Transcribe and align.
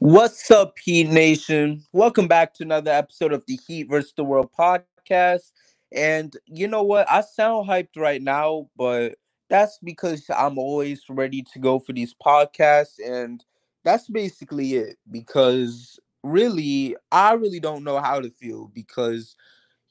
What's 0.00 0.50
up, 0.50 0.78
Heat 0.82 1.10
Nation? 1.10 1.84
Welcome 1.92 2.26
back 2.26 2.54
to 2.54 2.62
another 2.62 2.90
episode 2.90 3.34
of 3.34 3.44
the 3.46 3.60
Heat 3.66 3.90
versus 3.90 4.14
the 4.16 4.24
World 4.24 4.48
podcast. 4.58 5.52
And 5.92 6.34
you 6.46 6.68
know 6.68 6.82
what? 6.82 7.06
I 7.10 7.20
sound 7.20 7.68
hyped 7.68 7.98
right 7.98 8.22
now, 8.22 8.70
but 8.78 9.16
that's 9.50 9.78
because 9.84 10.24
I'm 10.34 10.56
always 10.58 11.02
ready 11.10 11.44
to 11.52 11.58
go 11.58 11.78
for 11.78 11.92
these 11.92 12.14
podcasts. 12.14 12.98
And 13.04 13.44
that's 13.84 14.08
basically 14.08 14.76
it. 14.76 14.96
Because 15.10 16.00
really, 16.22 16.96
I 17.12 17.34
really 17.34 17.60
don't 17.60 17.84
know 17.84 18.00
how 18.00 18.22
to 18.22 18.30
feel. 18.30 18.70
Because 18.72 19.36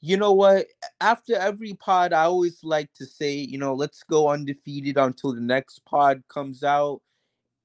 you 0.00 0.16
know 0.16 0.32
what? 0.32 0.66
After 1.00 1.36
every 1.36 1.74
pod, 1.74 2.12
I 2.12 2.24
always 2.24 2.64
like 2.64 2.92
to 2.94 3.06
say, 3.06 3.34
you 3.34 3.58
know, 3.58 3.74
let's 3.74 4.02
go 4.02 4.28
undefeated 4.28 4.96
until 4.96 5.34
the 5.36 5.40
next 5.40 5.84
pod 5.84 6.24
comes 6.28 6.64
out. 6.64 7.00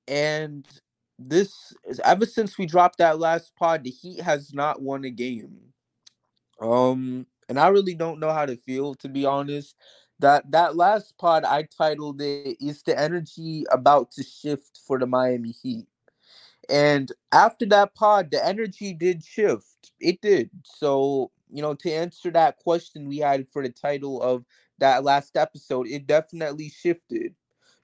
And 0.08 0.68
this 1.18 1.74
is 1.88 2.00
ever 2.02 2.26
since 2.26 2.58
we 2.58 2.66
dropped 2.66 2.98
that 2.98 3.20
last 3.20 3.56
pod, 3.56 3.84
the 3.84 3.90
Heat 3.90 4.22
has 4.22 4.54
not 4.54 4.82
won 4.82 5.06
a 5.06 5.10
game. 5.10 5.58
Um, 6.60 7.26
and 7.50 7.60
I 7.60 7.68
really 7.70 7.96
don't 7.96 8.20
know 8.20 8.32
how 8.32 8.46
to 8.46 8.58
feel 8.58 8.96
to 8.96 9.10
be 9.10 9.26
honest. 9.26 9.76
That 10.20 10.50
that 10.52 10.76
last 10.76 11.18
pod 11.18 11.44
I 11.44 11.64
titled 11.64 12.22
it 12.22 12.58
is 12.62 12.84
the 12.84 12.98
energy 12.98 13.66
about 13.72 14.12
to 14.12 14.24
shift 14.24 14.80
for 14.86 14.98
the 14.98 15.06
Miami 15.06 15.52
Heat?" 15.52 15.88
And 16.70 17.12
after 17.32 17.66
that 17.68 17.96
pod, 17.96 18.32
the 18.32 18.46
energy 18.46 18.94
did 18.94 19.24
shift. 19.24 19.92
It 20.00 20.22
did. 20.22 20.50
So 20.64 21.32
you 21.50 21.62
know, 21.62 21.74
to 21.76 21.92
answer 21.92 22.32
that 22.32 22.58
question 22.58 23.08
we 23.08 23.18
had 23.20 23.48
for 23.50 23.62
the 23.62 23.70
title 23.70 24.22
of 24.22 24.46
that 24.80 25.04
last 25.04 25.38
episode, 25.38 25.88
it 25.88 26.08
definitely 26.08 26.70
shifted. 26.70 27.36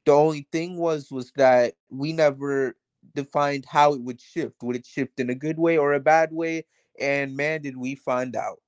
The 0.06 0.12
only 0.14 0.48
thing 0.52 0.78
was 0.78 1.12
was 1.12 1.32
that 1.36 1.76
we 1.90 2.14
never 2.14 2.76
defined 3.16 3.66
how 3.66 3.94
it 3.94 4.02
would 4.02 4.22
shift. 4.22 4.62
Would 4.64 4.76
it 4.76 4.86
shift 4.86 5.20
in 5.20 5.30
a 5.30 5.36
good 5.36 5.58
way 5.58 5.78
or 5.78 5.94
a 5.94 6.00
bad 6.00 6.32
way? 6.32 6.66
And 7.00 7.36
man, 7.36 7.62
did 7.62 7.78
we 7.78 7.96
find 7.96 8.36
out. 8.36 8.60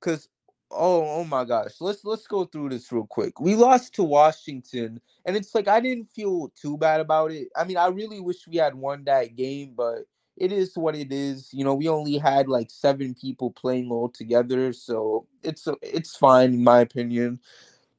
Cause 0.00 0.28
oh 0.70 1.04
oh 1.20 1.24
my 1.24 1.44
gosh, 1.44 1.80
let's 1.80 2.04
let's 2.04 2.26
go 2.26 2.44
through 2.44 2.70
this 2.70 2.90
real 2.90 3.06
quick. 3.06 3.40
We 3.40 3.54
lost 3.54 3.94
to 3.94 4.02
Washington, 4.02 5.00
and 5.24 5.36
it's 5.36 5.54
like 5.54 5.68
I 5.68 5.80
didn't 5.80 6.06
feel 6.06 6.52
too 6.60 6.76
bad 6.76 7.00
about 7.00 7.30
it. 7.30 7.48
I 7.56 7.64
mean, 7.64 7.76
I 7.76 7.86
really 7.88 8.20
wish 8.20 8.46
we 8.46 8.56
had 8.56 8.74
won 8.74 9.04
that 9.04 9.36
game, 9.36 9.74
but 9.76 10.04
it 10.36 10.50
is 10.52 10.76
what 10.76 10.96
it 10.96 11.12
is. 11.12 11.52
You 11.52 11.64
know, 11.64 11.74
we 11.74 11.88
only 11.88 12.16
had 12.18 12.48
like 12.48 12.70
seven 12.70 13.14
people 13.14 13.50
playing 13.50 13.90
all 13.90 14.08
together, 14.08 14.72
so 14.72 15.26
it's 15.42 15.68
it's 15.82 16.16
fine 16.16 16.54
in 16.54 16.64
my 16.64 16.80
opinion. 16.80 17.40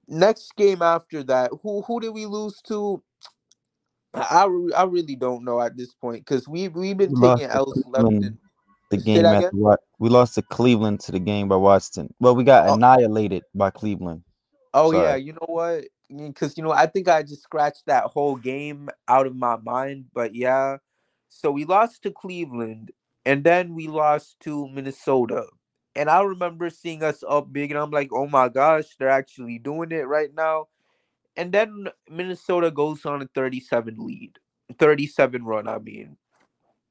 Next 0.07 0.55
game 0.55 0.81
after 0.81 1.23
that, 1.23 1.51
who 1.61 1.81
who 1.83 1.99
did 1.99 2.09
we 2.09 2.25
lose 2.25 2.61
to? 2.63 3.01
I, 4.13 4.47
I 4.75 4.83
really 4.83 5.15
don't 5.15 5.43
know 5.43 5.59
at 5.61 5.75
this 5.75 5.93
point 5.93 6.25
because 6.25 6.47
we 6.47 6.67
we've 6.67 6.97
been 6.97 7.19
we 7.19 7.27
taking 7.27 7.49
L's 7.49 7.83
left 7.87 8.05
and 8.05 8.37
the 8.91 8.97
game 8.97 9.25
after 9.25 9.49
what 9.51 9.79
we 9.99 10.09
lost 10.09 10.35
to 10.35 10.41
Cleveland 10.41 10.99
to 11.01 11.11
the 11.11 11.19
game 11.19 11.47
by 11.47 11.55
Washington. 11.55 12.13
Well, 12.19 12.35
we 12.35 12.43
got 12.43 12.69
oh. 12.69 12.75
annihilated 12.75 13.43
by 13.55 13.71
Cleveland. 13.71 14.23
Oh 14.73 14.91
Sorry. 14.91 15.03
yeah, 15.03 15.15
you 15.15 15.33
know 15.33 15.47
what? 15.47 15.85
Because 16.09 16.57
you 16.57 16.63
know, 16.63 16.71
I 16.71 16.85
think 16.85 17.07
I 17.07 17.23
just 17.23 17.43
scratched 17.43 17.85
that 17.87 18.05
whole 18.05 18.35
game 18.35 18.89
out 19.07 19.25
of 19.25 19.35
my 19.35 19.57
mind. 19.57 20.05
But 20.13 20.35
yeah, 20.35 20.77
so 21.29 21.51
we 21.51 21.65
lost 21.65 22.03
to 22.03 22.11
Cleveland, 22.11 22.91
and 23.25 23.43
then 23.43 23.73
we 23.73 23.87
lost 23.87 24.39
to 24.41 24.67
Minnesota. 24.67 25.45
And 25.95 26.09
I 26.09 26.21
remember 26.21 26.69
seeing 26.69 27.03
us 27.03 27.23
up 27.27 27.51
big, 27.51 27.71
and 27.71 27.79
I'm 27.79 27.91
like, 27.91 28.09
oh 28.11 28.27
my 28.27 28.49
gosh, 28.49 28.85
they're 28.97 29.09
actually 29.09 29.59
doing 29.59 29.91
it 29.91 30.07
right 30.07 30.29
now 30.35 30.67
and 31.35 31.51
then 31.51 31.87
Minnesota 32.09 32.71
goes 32.71 33.05
on 33.05 33.21
a 33.21 33.27
37 33.33 33.95
lead, 33.97 34.37
37 34.77 35.43
run. 35.43 35.67
I 35.67 35.79
mean, 35.79 36.17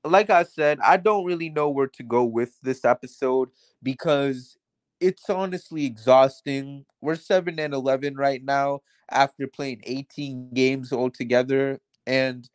like 0.04 0.30
I 0.30 0.42
said, 0.42 0.78
I 0.80 0.97
don't 0.97 1.25
really 1.25 1.48
know 1.48 1.70
where 1.70 1.88
to 1.88 2.03
go 2.03 2.25
with 2.25 2.58
this 2.62 2.84
episode 2.84 3.50
because 3.82 4.56
it's 5.00 5.28
honestly 5.30 5.84
exhausting. 5.84 6.84
We're 7.00 7.16
7 7.16 7.58
and 7.58 7.75
11 7.75 8.16
right 8.16 8.42
now 8.42 8.82
after 9.10 9.47
playing 9.47 9.82
18 9.84 10.50
games 10.54 10.92
altogether. 10.92 11.80
And 12.06 12.48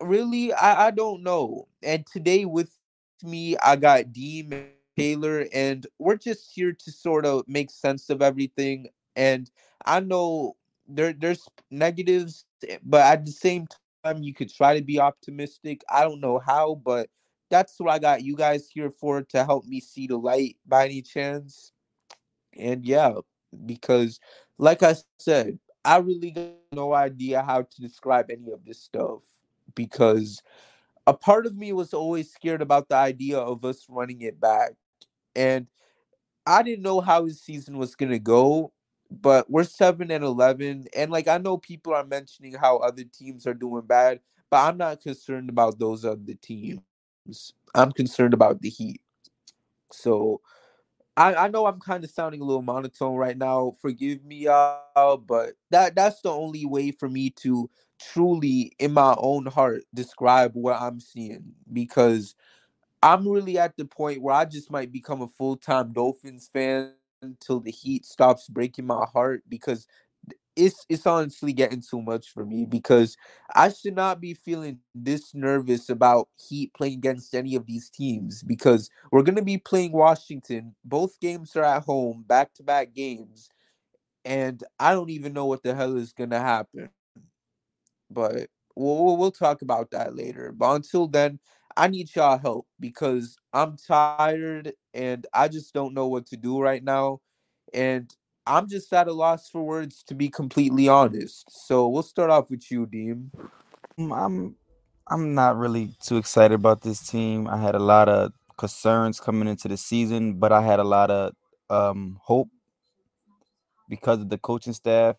really, 0.00 0.52
I, 0.52 0.88
I 0.88 0.90
don't 0.90 1.22
know. 1.22 1.68
And 1.82 2.06
today 2.06 2.44
with 2.44 2.70
me, 3.22 3.56
I 3.58 3.76
got 3.76 4.12
Deem 4.12 4.52
Taylor, 4.96 5.46
and 5.52 5.86
we're 5.98 6.16
just 6.16 6.52
here 6.54 6.72
to 6.72 6.92
sort 6.92 7.26
of 7.26 7.44
make 7.46 7.70
sense 7.70 8.08
of 8.10 8.22
everything. 8.22 8.88
And 9.14 9.50
I 9.84 10.00
know 10.00 10.56
there 10.88 11.12
there's 11.12 11.48
negatives, 11.70 12.44
eh, 12.68 12.78
but 12.82 13.02
at 13.02 13.24
the 13.24 13.32
same 13.32 13.66
time, 14.04 14.22
you 14.22 14.34
could 14.34 14.52
try 14.52 14.78
to 14.78 14.84
be 14.84 15.00
optimistic. 15.00 15.82
I 15.90 16.02
don't 16.02 16.20
know 16.20 16.38
how, 16.38 16.76
but 16.76 17.08
that's 17.50 17.78
what 17.78 17.90
I 17.92 17.98
got 17.98 18.22
you 18.22 18.36
guys 18.36 18.68
here 18.68 18.90
for 18.90 19.22
to 19.22 19.44
help 19.44 19.66
me 19.66 19.80
see 19.80 20.06
the 20.06 20.16
light 20.16 20.56
by 20.66 20.86
any 20.86 21.02
chance. 21.02 21.72
And 22.58 22.84
yeah, 22.84 23.12
because 23.66 24.20
like 24.58 24.82
I 24.82 24.96
said, 25.18 25.58
I 25.84 25.98
really 25.98 26.32
got 26.32 26.50
no 26.72 26.92
idea 26.94 27.42
how 27.42 27.62
to 27.62 27.80
describe 27.80 28.30
any 28.30 28.50
of 28.50 28.64
this 28.64 28.80
stuff 28.80 29.22
because 29.74 30.42
a 31.06 31.14
part 31.14 31.46
of 31.46 31.56
me 31.56 31.72
was 31.72 31.94
always 31.94 32.32
scared 32.32 32.62
about 32.62 32.88
the 32.88 32.96
idea 32.96 33.38
of 33.38 33.64
us 33.64 33.86
running 33.88 34.22
it 34.22 34.40
back. 34.40 34.72
And 35.36 35.68
I 36.46 36.62
didn't 36.62 36.82
know 36.82 37.00
how 37.00 37.24
his 37.24 37.40
season 37.40 37.76
was 37.78 37.94
going 37.94 38.10
to 38.10 38.18
go 38.18 38.72
but 39.10 39.50
we're 39.50 39.64
seven 39.64 40.10
and 40.10 40.24
eleven, 40.24 40.86
and 40.96 41.10
like 41.10 41.28
I 41.28 41.38
know 41.38 41.58
people 41.58 41.94
are 41.94 42.04
mentioning 42.04 42.54
how 42.54 42.78
other 42.78 43.04
teams 43.04 43.46
are 43.46 43.54
doing 43.54 43.86
bad, 43.86 44.20
but 44.50 44.58
I'm 44.58 44.76
not 44.78 45.02
concerned 45.02 45.48
about 45.50 45.78
those 45.78 46.04
other 46.04 46.34
teams. 46.40 46.80
I'm 47.74 47.92
concerned 47.92 48.34
about 48.34 48.60
the 48.62 48.68
Heat. 48.68 49.00
So 49.92 50.40
I, 51.16 51.34
I 51.34 51.48
know 51.48 51.66
I'm 51.66 51.80
kind 51.80 52.04
of 52.04 52.10
sounding 52.10 52.40
a 52.40 52.44
little 52.44 52.62
monotone 52.62 53.16
right 53.16 53.36
now. 53.36 53.74
Forgive 53.80 54.24
me, 54.24 54.36
y'all, 54.44 55.16
but 55.16 55.54
that 55.70 55.94
that's 55.94 56.20
the 56.20 56.30
only 56.30 56.66
way 56.66 56.90
for 56.90 57.08
me 57.08 57.30
to 57.42 57.70
truly, 57.98 58.72
in 58.78 58.92
my 58.92 59.14
own 59.18 59.46
heart, 59.46 59.82
describe 59.94 60.52
what 60.54 60.80
I'm 60.80 61.00
seeing 61.00 61.54
because 61.72 62.34
I'm 63.02 63.26
really 63.26 63.58
at 63.58 63.76
the 63.76 63.84
point 63.84 64.20
where 64.20 64.34
I 64.34 64.44
just 64.44 64.70
might 64.70 64.92
become 64.92 65.22
a 65.22 65.28
full 65.28 65.56
time 65.56 65.92
Dolphins 65.92 66.50
fan 66.52 66.92
until 67.26 67.60
the 67.60 67.70
heat 67.70 68.04
stops 68.04 68.48
breaking 68.48 68.86
my 68.86 69.06
heart 69.12 69.42
because 69.48 69.86
it's 70.56 70.86
it's 70.88 71.06
honestly 71.06 71.52
getting 71.52 71.82
too 71.82 72.00
much 72.00 72.30
for 72.32 72.44
me 72.44 72.64
because 72.64 73.16
I 73.54 73.68
should 73.70 73.94
not 73.94 74.20
be 74.20 74.34
feeling 74.34 74.78
this 74.94 75.34
nervous 75.34 75.90
about 75.90 76.28
Heat 76.48 76.72
playing 76.74 76.94
against 76.94 77.34
any 77.34 77.54
of 77.56 77.66
these 77.66 77.90
teams 77.90 78.42
because 78.42 78.90
we're 79.12 79.22
gonna 79.22 79.42
be 79.42 79.58
playing 79.58 79.92
Washington. 79.92 80.74
Both 80.84 81.20
games 81.20 81.54
are 81.56 81.64
at 81.64 81.84
home, 81.84 82.24
back 82.26 82.54
to 82.54 82.62
back 82.62 82.94
games, 82.94 83.50
and 84.24 84.62
I 84.80 84.92
don't 84.94 85.10
even 85.10 85.34
know 85.34 85.46
what 85.46 85.62
the 85.62 85.74
hell 85.74 85.96
is 85.96 86.12
gonna 86.12 86.40
happen. 86.40 86.90
But 88.10 88.48
we'll 88.74 89.16
we'll 89.18 89.32
talk 89.32 89.62
about 89.62 89.90
that 89.90 90.16
later. 90.16 90.52
But 90.52 90.74
until 90.76 91.06
then, 91.06 91.38
I 91.76 91.88
need 91.88 92.14
y'all 92.14 92.38
help 92.38 92.66
because 92.80 93.36
I'm 93.52 93.76
tired 93.76 94.72
and 94.94 95.26
I 95.34 95.48
just 95.48 95.74
don't 95.74 95.94
know 95.94 96.08
what 96.08 96.26
to 96.28 96.36
do 96.36 96.58
right 96.60 96.82
now. 96.82 97.20
And 97.76 98.12
I'm 98.46 98.68
just 98.68 98.92
at 98.92 99.08
a 99.08 99.12
loss 99.12 99.50
for 99.50 99.62
words 99.62 100.02
to 100.04 100.14
be 100.14 100.30
completely 100.30 100.88
honest. 100.88 101.44
So 101.66 101.88
we'll 101.88 102.02
start 102.02 102.30
off 102.30 102.50
with 102.50 102.70
you, 102.70 102.86
Deem. 102.86 103.30
Mm, 103.98 104.16
I'm 104.16 104.56
I'm 105.08 105.34
not 105.34 105.56
really 105.56 105.94
too 106.02 106.16
excited 106.16 106.54
about 106.54 106.82
this 106.82 107.06
team. 107.06 107.46
I 107.46 107.58
had 107.58 107.74
a 107.74 107.80
lot 107.80 108.08
of 108.08 108.32
concerns 108.56 109.20
coming 109.20 109.48
into 109.48 109.68
the 109.68 109.76
season, 109.76 110.34
but 110.34 110.52
I 110.52 110.62
had 110.62 110.80
a 110.80 110.84
lot 110.84 111.10
of 111.10 111.34
um, 111.70 112.18
hope 112.22 112.48
because 113.88 114.20
of 114.20 114.30
the 114.30 114.38
coaching 114.38 114.72
staff. 114.72 115.16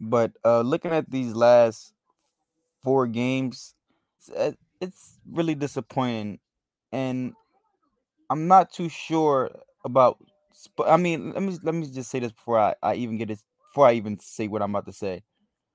But 0.00 0.32
uh, 0.44 0.60
looking 0.62 0.90
at 0.92 1.10
these 1.10 1.34
last 1.34 1.94
four 2.82 3.06
games, 3.06 3.74
it's 4.80 5.18
really 5.30 5.54
disappointing, 5.54 6.40
and 6.92 7.34
I'm 8.30 8.48
not 8.48 8.72
too 8.72 8.88
sure 8.88 9.50
about. 9.84 10.18
I 10.86 10.96
mean, 10.96 11.32
let 11.32 11.42
me 11.42 11.58
let 11.62 11.74
me 11.74 11.86
just 11.86 12.10
say 12.10 12.20
this 12.20 12.32
before 12.32 12.58
I, 12.58 12.74
I 12.82 12.94
even 12.94 13.18
get 13.18 13.28
this 13.28 13.42
before 13.66 13.86
I 13.86 13.92
even 13.94 14.18
say 14.20 14.48
what 14.48 14.62
I'm 14.62 14.70
about 14.70 14.86
to 14.86 14.92
say. 14.92 15.22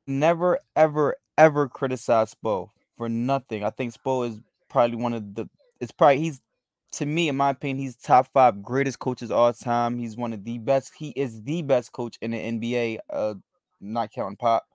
Never, 0.07 0.59
ever, 0.75 1.15
ever 1.37 1.67
criticize 1.69 2.35
Spo 2.35 2.71
for 2.95 3.09
nothing. 3.09 3.63
I 3.63 3.69
think 3.71 3.93
Spo 3.93 4.27
is 4.27 4.39
probably 4.69 4.97
one 4.97 5.13
of 5.13 5.35
the 5.35 5.49
it's 5.79 5.91
probably 5.91 6.19
he's 6.19 6.41
to 6.93 7.05
me, 7.05 7.29
in 7.29 7.37
my 7.37 7.51
opinion, 7.51 7.77
he's 7.77 7.95
top 7.95 8.27
five 8.33 8.63
greatest 8.63 8.99
coaches 8.99 9.31
all 9.31 9.53
time. 9.53 9.99
He's 9.99 10.17
one 10.17 10.33
of 10.33 10.43
the 10.43 10.57
best. 10.57 10.93
He 10.97 11.09
is 11.09 11.43
the 11.43 11.61
best 11.61 11.91
coach 11.91 12.17
in 12.21 12.31
the 12.31 12.37
NBA, 12.37 12.99
uh, 13.09 13.35
not 13.79 14.11
counting 14.11 14.37
Pop. 14.37 14.65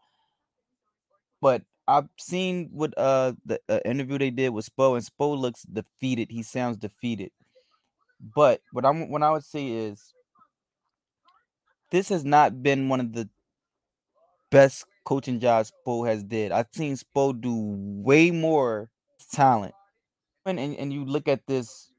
But 1.40 1.62
I've 1.86 2.08
seen 2.18 2.70
what 2.72 2.96
uh 2.96 3.34
the 3.44 3.60
uh, 3.68 3.80
interview 3.84 4.18
they 4.18 4.30
did 4.30 4.50
with 4.50 4.68
Spo, 4.74 4.96
and 4.96 5.04
Spo 5.04 5.36
looks 5.38 5.62
defeated. 5.64 6.30
He 6.30 6.42
sounds 6.42 6.76
defeated. 6.78 7.30
But 8.20 8.60
what 8.72 8.84
I'm 8.84 9.10
what 9.10 9.22
I 9.22 9.30
would 9.30 9.44
say 9.44 9.68
is 9.68 10.14
this 11.90 12.08
has 12.08 12.24
not 12.24 12.62
been 12.62 12.88
one 12.88 13.00
of 13.00 13.12
the 13.12 13.28
best 14.50 14.84
coaching 15.04 15.40
jobs 15.40 15.72
Spo 15.86 16.06
has 16.06 16.22
did. 16.24 16.52
I've 16.52 16.68
seen 16.72 16.96
Spo 16.96 17.38
do 17.38 17.54
way 17.54 18.30
more 18.30 18.90
talent. 19.32 19.74
And, 20.46 20.58
and, 20.60 20.76
and 20.76 20.92
you 20.92 21.04
look 21.04 21.28
at 21.28 21.46
this 21.46 21.90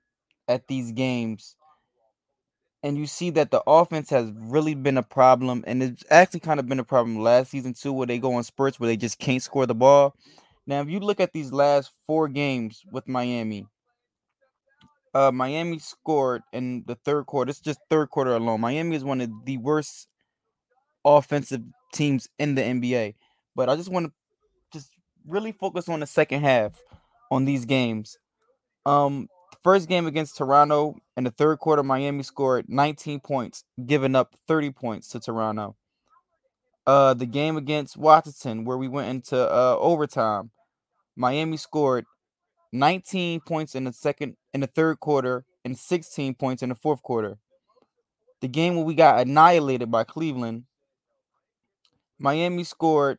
at 0.47 0.67
these 0.67 0.91
games 0.91 1.56
and 2.83 3.00
you 3.00 3.07
see 3.07 3.31
that 3.31 3.50
the 3.50 3.63
offense 3.65 4.12
has 4.12 4.31
really 4.35 4.75
been 4.75 4.97
a 4.97 5.03
problem 5.03 5.63
and 5.65 5.81
it's 5.81 6.03
actually 6.12 6.39
kind 6.39 6.59
of 6.59 6.67
been 6.67 6.79
a 6.79 6.83
problem 6.83 7.19
last 7.19 7.50
season 7.50 7.73
too 7.73 7.91
where 7.91 8.06
they 8.06 8.19
go 8.19 8.35
on 8.35 8.44
spurts 8.44 8.79
where 8.79 8.88
they 8.88 8.95
just 8.95 9.17
can't 9.17 9.41
score 9.41 9.65
the 9.65 9.73
ball 9.73 10.13
now 10.67 10.81
if 10.81 10.88
you 10.88 11.00
look 11.00 11.19
at 11.19 11.33
these 11.33 11.51
last 11.51 11.91
four 12.06 12.27
games 12.27 12.83
with 12.91 13.07
miami 13.07 13.65
uh 15.15 15.31
miami 15.31 15.79
scored 15.79 16.44
in 16.53 16.83
the 16.85 16.95
third 16.95 17.25
quarter 17.25 17.50
it's 17.50 17.59
just 17.59 17.79
third 17.89 18.09
quarter 18.09 18.35
alone 18.35 18.62
miami 18.62 18.95
is 18.95 19.03
one 19.03 19.21
of 19.21 19.29
the 19.45 19.57
worst 19.57 20.07
offensive 21.03 21.62
teams 21.94 22.29
in 22.38 22.53
the 22.53 22.62
nba 22.62 23.15
but 23.56 23.69
i 23.69 23.75
just 23.75 23.89
want 23.89 24.06
to 24.06 24.12
just 24.71 24.91
really 25.27 25.51
focus 25.51 25.89
on 25.89 26.00
the 26.00 26.06
second 26.06 26.41
half 26.41 26.79
on 27.31 27.45
these 27.45 27.65
games 27.65 28.19
um 28.85 29.27
First 29.65 29.89
game 29.89 30.06
against 30.06 30.38
Toronto 30.38 30.95
in 31.17 31.23
the 31.23 31.31
third 31.31 31.57
quarter, 31.57 31.81
Miami 31.81 32.21
scored 32.21 32.69
19 32.69 33.19
points, 33.19 33.63
giving 33.83 34.15
up 34.15 34.35
30 34.47 34.69
points 34.69 35.07
to 35.07 35.19
Toronto. 35.19 35.75
Uh, 36.85 37.15
the 37.15 37.25
game 37.25 37.57
against 37.57 37.97
Washington, 37.97 38.63
where 38.63 38.77
we 38.77 38.88
went 38.88 39.09
into 39.09 39.35
uh, 39.35 39.75
overtime, 39.79 40.51
Miami 41.15 41.57
scored 41.57 42.06
19 42.75 43.42
points 43.42 43.75
in 43.75 43.86
the 43.86 43.94
second 43.94 44.36
in 44.54 44.62
the 44.62 44.68
third 44.68 45.00
quarter 45.00 45.45
and 45.63 45.77
16 45.77 46.36
points 46.36 46.62
in 46.62 46.69
the 46.69 46.75
fourth 46.75 47.01
quarter. 47.01 47.38
The 48.42 48.48
game 48.48 48.75
where 48.75 48.86
we 48.86 48.94
got 48.94 49.19
annihilated 49.19 49.89
by 49.89 50.04
Cleveland, 50.04 50.66
Miami 52.19 52.63
scored 52.63 53.18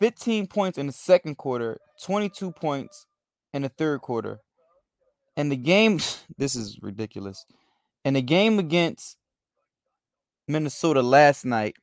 15 0.00 0.46
points 0.46 0.78
in 0.78 0.86
the 0.86 0.92
second 0.92 1.36
quarter, 1.36 1.78
22 2.02 2.52
points 2.52 3.06
in 3.52 3.62
the 3.62 3.68
third 3.68 4.00
quarter. 4.00 4.40
And 5.36 5.50
the 5.50 5.56
game, 5.56 6.00
this 6.38 6.56
is 6.56 6.78
ridiculous. 6.82 7.44
In 8.04 8.14
the 8.14 8.22
game 8.22 8.58
against 8.58 9.16
Minnesota 10.48 11.02
last 11.02 11.44
night, 11.44 11.76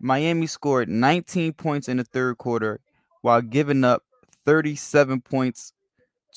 Miami 0.00 0.46
scored 0.46 0.88
19 0.88 1.54
points 1.54 1.88
in 1.88 1.96
the 1.96 2.04
third 2.04 2.38
quarter 2.38 2.80
while 3.22 3.42
giving 3.42 3.82
up 3.82 4.04
37 4.44 5.20
points 5.20 5.72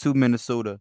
to 0.01 0.13
Minnesota. 0.13 0.79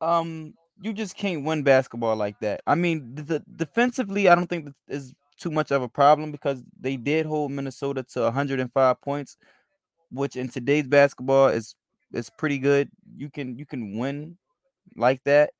Um, 0.00 0.54
you 0.80 0.92
just 0.92 1.16
can't 1.16 1.44
win 1.44 1.62
basketball 1.62 2.16
like 2.16 2.38
that. 2.40 2.60
I 2.66 2.74
mean, 2.74 3.14
the, 3.14 3.42
defensively, 3.56 4.28
I 4.28 4.34
don't 4.34 4.46
think 4.46 4.68
is 4.88 5.14
too 5.38 5.50
much 5.50 5.70
of 5.70 5.82
a 5.82 5.88
problem 5.88 6.32
because 6.32 6.62
they 6.78 6.96
did 6.96 7.26
hold 7.26 7.52
Minnesota 7.52 8.02
to 8.12 8.22
105 8.22 9.00
points, 9.00 9.36
which 10.10 10.36
in 10.36 10.48
today's 10.48 10.86
basketball 10.86 11.48
is 11.48 11.74
is 12.12 12.30
pretty 12.30 12.58
good. 12.58 12.90
You 13.16 13.30
can 13.30 13.58
you 13.58 13.66
can 13.66 13.98
win 13.98 14.36
like 14.96 15.22
that, 15.24 15.50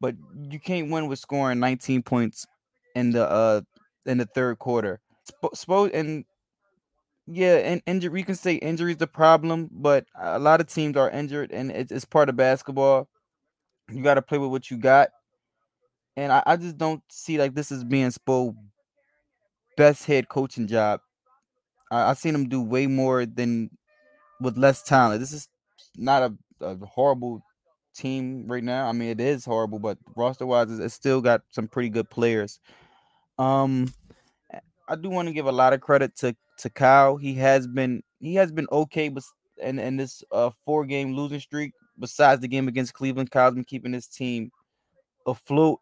but 0.00 0.14
you 0.50 0.58
can't 0.58 0.90
win 0.90 1.06
with 1.06 1.18
scoring 1.18 1.58
19 1.60 2.02
points 2.02 2.46
in 2.94 3.12
the 3.12 3.28
uh 3.28 3.60
in 4.06 4.18
the 4.18 4.26
third 4.26 4.58
quarter. 4.58 5.00
Suppose 5.54 5.90
and 5.92 6.24
yeah, 7.26 7.56
and 7.56 7.82
injury 7.86 8.20
you 8.20 8.26
can 8.26 8.34
say 8.34 8.54
injury 8.54 8.92
is 8.92 8.98
the 8.98 9.06
problem, 9.06 9.70
but 9.72 10.06
a 10.20 10.38
lot 10.38 10.60
of 10.60 10.66
teams 10.66 10.96
are 10.96 11.10
injured, 11.10 11.52
and 11.52 11.70
it's, 11.70 11.90
it's 11.90 12.04
part 12.04 12.28
of 12.28 12.36
basketball. 12.36 13.08
You 13.90 14.02
got 14.02 14.14
to 14.14 14.22
play 14.22 14.38
with 14.38 14.50
what 14.50 14.70
you 14.70 14.78
got, 14.78 15.08
and 16.16 16.32
I, 16.32 16.42
I 16.46 16.56
just 16.56 16.78
don't 16.78 17.02
see 17.10 17.38
like 17.38 17.54
this 17.54 17.72
is 17.72 17.84
being 17.84 18.08
Spo 18.08 18.54
best 19.76 20.04
head 20.06 20.28
coaching 20.28 20.66
job. 20.66 21.00
I, 21.90 22.10
I 22.10 22.14
seen 22.14 22.34
him 22.34 22.48
do 22.48 22.62
way 22.62 22.86
more 22.86 23.26
than 23.26 23.70
with 24.40 24.56
less 24.58 24.82
talent. 24.82 25.20
This 25.20 25.32
is 25.32 25.48
not 25.96 26.22
a, 26.22 26.34
a 26.64 26.76
horrible 26.86 27.42
team 27.94 28.46
right 28.48 28.64
now. 28.64 28.88
I 28.88 28.92
mean, 28.92 29.08
it 29.08 29.20
is 29.20 29.44
horrible, 29.44 29.78
but 29.78 29.98
roster 30.16 30.46
wise, 30.46 30.78
it's 30.78 30.94
still 30.94 31.20
got 31.20 31.42
some 31.50 31.68
pretty 31.68 31.88
good 31.88 32.10
players. 32.10 32.60
Um, 33.38 33.92
I 34.88 34.96
do 34.96 35.08
want 35.08 35.28
to 35.28 35.34
give 35.34 35.46
a 35.46 35.52
lot 35.52 35.72
of 35.72 35.80
credit 35.80 36.16
to 36.16 36.36
to 36.58 36.70
Kyle. 36.70 37.16
He 37.16 37.34
has 37.34 37.66
been 37.66 38.02
he 38.20 38.34
has 38.36 38.52
been 38.52 38.66
okay, 38.70 39.08
but 39.08 39.24
in 39.62 39.78
in 39.78 39.96
this 39.96 40.22
uh 40.32 40.50
four 40.64 40.84
game 40.84 41.14
losing 41.14 41.40
streak, 41.40 41.72
besides 41.98 42.40
the 42.40 42.48
game 42.48 42.68
against 42.68 42.94
Cleveland, 42.94 43.30
Kyle's 43.30 43.54
been 43.54 43.64
keeping 43.64 43.92
his 43.92 44.06
team 44.06 44.50
afloat 45.26 45.80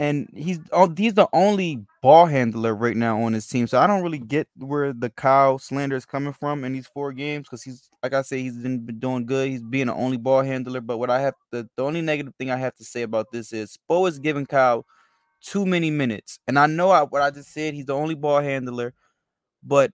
and 0.00 0.30
he's 0.34 0.58
oh, 0.72 0.90
he's 0.96 1.12
the 1.12 1.28
only 1.34 1.84
ball 2.00 2.24
handler 2.24 2.74
right 2.74 2.96
now 2.96 3.20
on 3.20 3.34
his 3.34 3.46
team. 3.46 3.66
So 3.66 3.78
I 3.78 3.86
don't 3.86 4.02
really 4.02 4.18
get 4.18 4.48
where 4.56 4.94
the 4.94 5.10
Kyle 5.10 5.58
slander 5.58 5.94
is 5.94 6.06
coming 6.06 6.32
from 6.32 6.64
in 6.64 6.72
these 6.72 6.86
four 6.86 7.12
games 7.12 7.46
because 7.46 7.62
he's 7.62 7.90
like 8.02 8.14
I 8.14 8.22
say, 8.22 8.40
he's 8.40 8.56
been, 8.56 8.86
doing 8.98 9.26
good. 9.26 9.50
He's 9.50 9.62
being 9.62 9.88
the 9.88 9.94
only 9.94 10.16
ball 10.16 10.40
handler. 10.40 10.80
But 10.80 10.96
what 10.96 11.10
I 11.10 11.20
have 11.20 11.34
the, 11.52 11.68
the 11.76 11.84
only 11.84 12.00
negative 12.00 12.32
thing 12.38 12.50
I 12.50 12.56
have 12.56 12.74
to 12.76 12.84
say 12.84 13.02
about 13.02 13.30
this 13.30 13.52
is 13.52 13.76
Spo 13.76 14.08
is 14.08 14.18
giving 14.18 14.46
Kyle 14.46 14.86
too 15.40 15.66
many 15.66 15.90
minutes. 15.90 16.38
And 16.46 16.58
I 16.58 16.66
know 16.66 16.90
I, 16.90 17.02
what 17.02 17.22
I 17.22 17.30
just 17.30 17.52
said, 17.52 17.74
he's 17.74 17.86
the 17.86 17.94
only 17.94 18.14
ball 18.14 18.40
handler, 18.40 18.94
but 19.62 19.92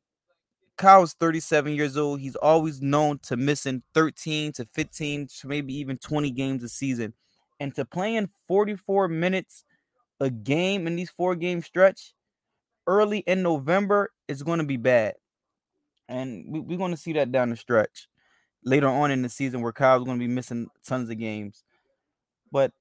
Kyle's 0.77 1.15
37 1.15 1.75
years 1.75 1.97
old. 1.97 2.21
He's 2.21 2.37
always 2.37 2.83
known 2.83 3.19
to 3.21 3.37
missing 3.37 3.83
13 3.95 4.53
to 4.53 4.67
15 4.67 5.29
to 5.41 5.49
maybe 5.49 5.75
even 5.75 5.99
20 5.99 6.31
games 6.31 6.63
a 6.63 6.69
season. 6.69 7.15
And 7.59 7.75
to 7.77 7.85
playing 7.85 8.29
44 8.47 9.09
minutes 9.09 9.65
a 10.21 10.31
game 10.31 10.87
in 10.87 10.97
these 10.97 11.11
four 11.11 11.35
game 11.35 11.63
stretch 11.63 12.15
early 12.87 13.19
in 13.21 13.43
November 13.43 14.11
is 14.29 14.43
going 14.43 14.59
to 14.59 14.65
be 14.65 14.77
bad. 14.77 15.15
And 16.09 16.45
we, 16.49 16.75
are 16.75 16.79
going 16.79 16.93
to 16.93 16.97
see 16.97 17.15
that 17.15 17.33
down 17.33 17.51
the 17.51 17.57
stretch 17.57 18.09
later 18.65 18.89
on 18.89 19.11
in 19.11 19.23
the 19.23 19.29
season 19.29 19.63
where 19.63 19.73
Kyle's 19.73 20.05
going 20.05 20.19
to 20.19 20.27
be 20.27 20.33
missing 20.33 20.69
tons 20.87 21.11
of 21.11 21.19
games. 21.19 21.65
But 22.53 22.73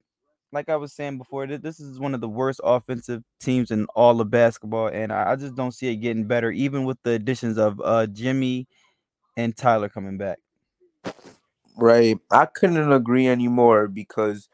like 0.52 0.68
I 0.68 0.76
was 0.76 0.92
saying 0.92 1.18
before, 1.18 1.46
this 1.46 1.80
is 1.80 1.98
one 1.98 2.14
of 2.14 2.20
the 2.20 2.28
worst 2.28 2.60
offensive 2.62 3.22
teams 3.40 3.70
in 3.70 3.86
all 3.94 4.20
of 4.20 4.30
basketball. 4.30 4.88
And 4.88 5.12
I, 5.12 5.36
just 5.36 5.54
don't 5.54 5.72
see 5.72 5.88
it 5.88 5.96
getting 5.96 6.24
better, 6.24 6.50
even 6.50 6.84
with 6.84 6.98
the 7.02 7.12
additions 7.12 7.58
of 7.58 7.80
uh, 7.84 8.06
Jimmy 8.06 8.66
and 9.36 9.56
Tyler 9.56 9.88
coming 9.88 10.18
back. 10.18 10.38
Right. 11.76 12.18
I 12.30 12.46
couldn't 12.46 12.92
agree 12.92 13.28
anymore 13.28 13.88
because 13.88 14.48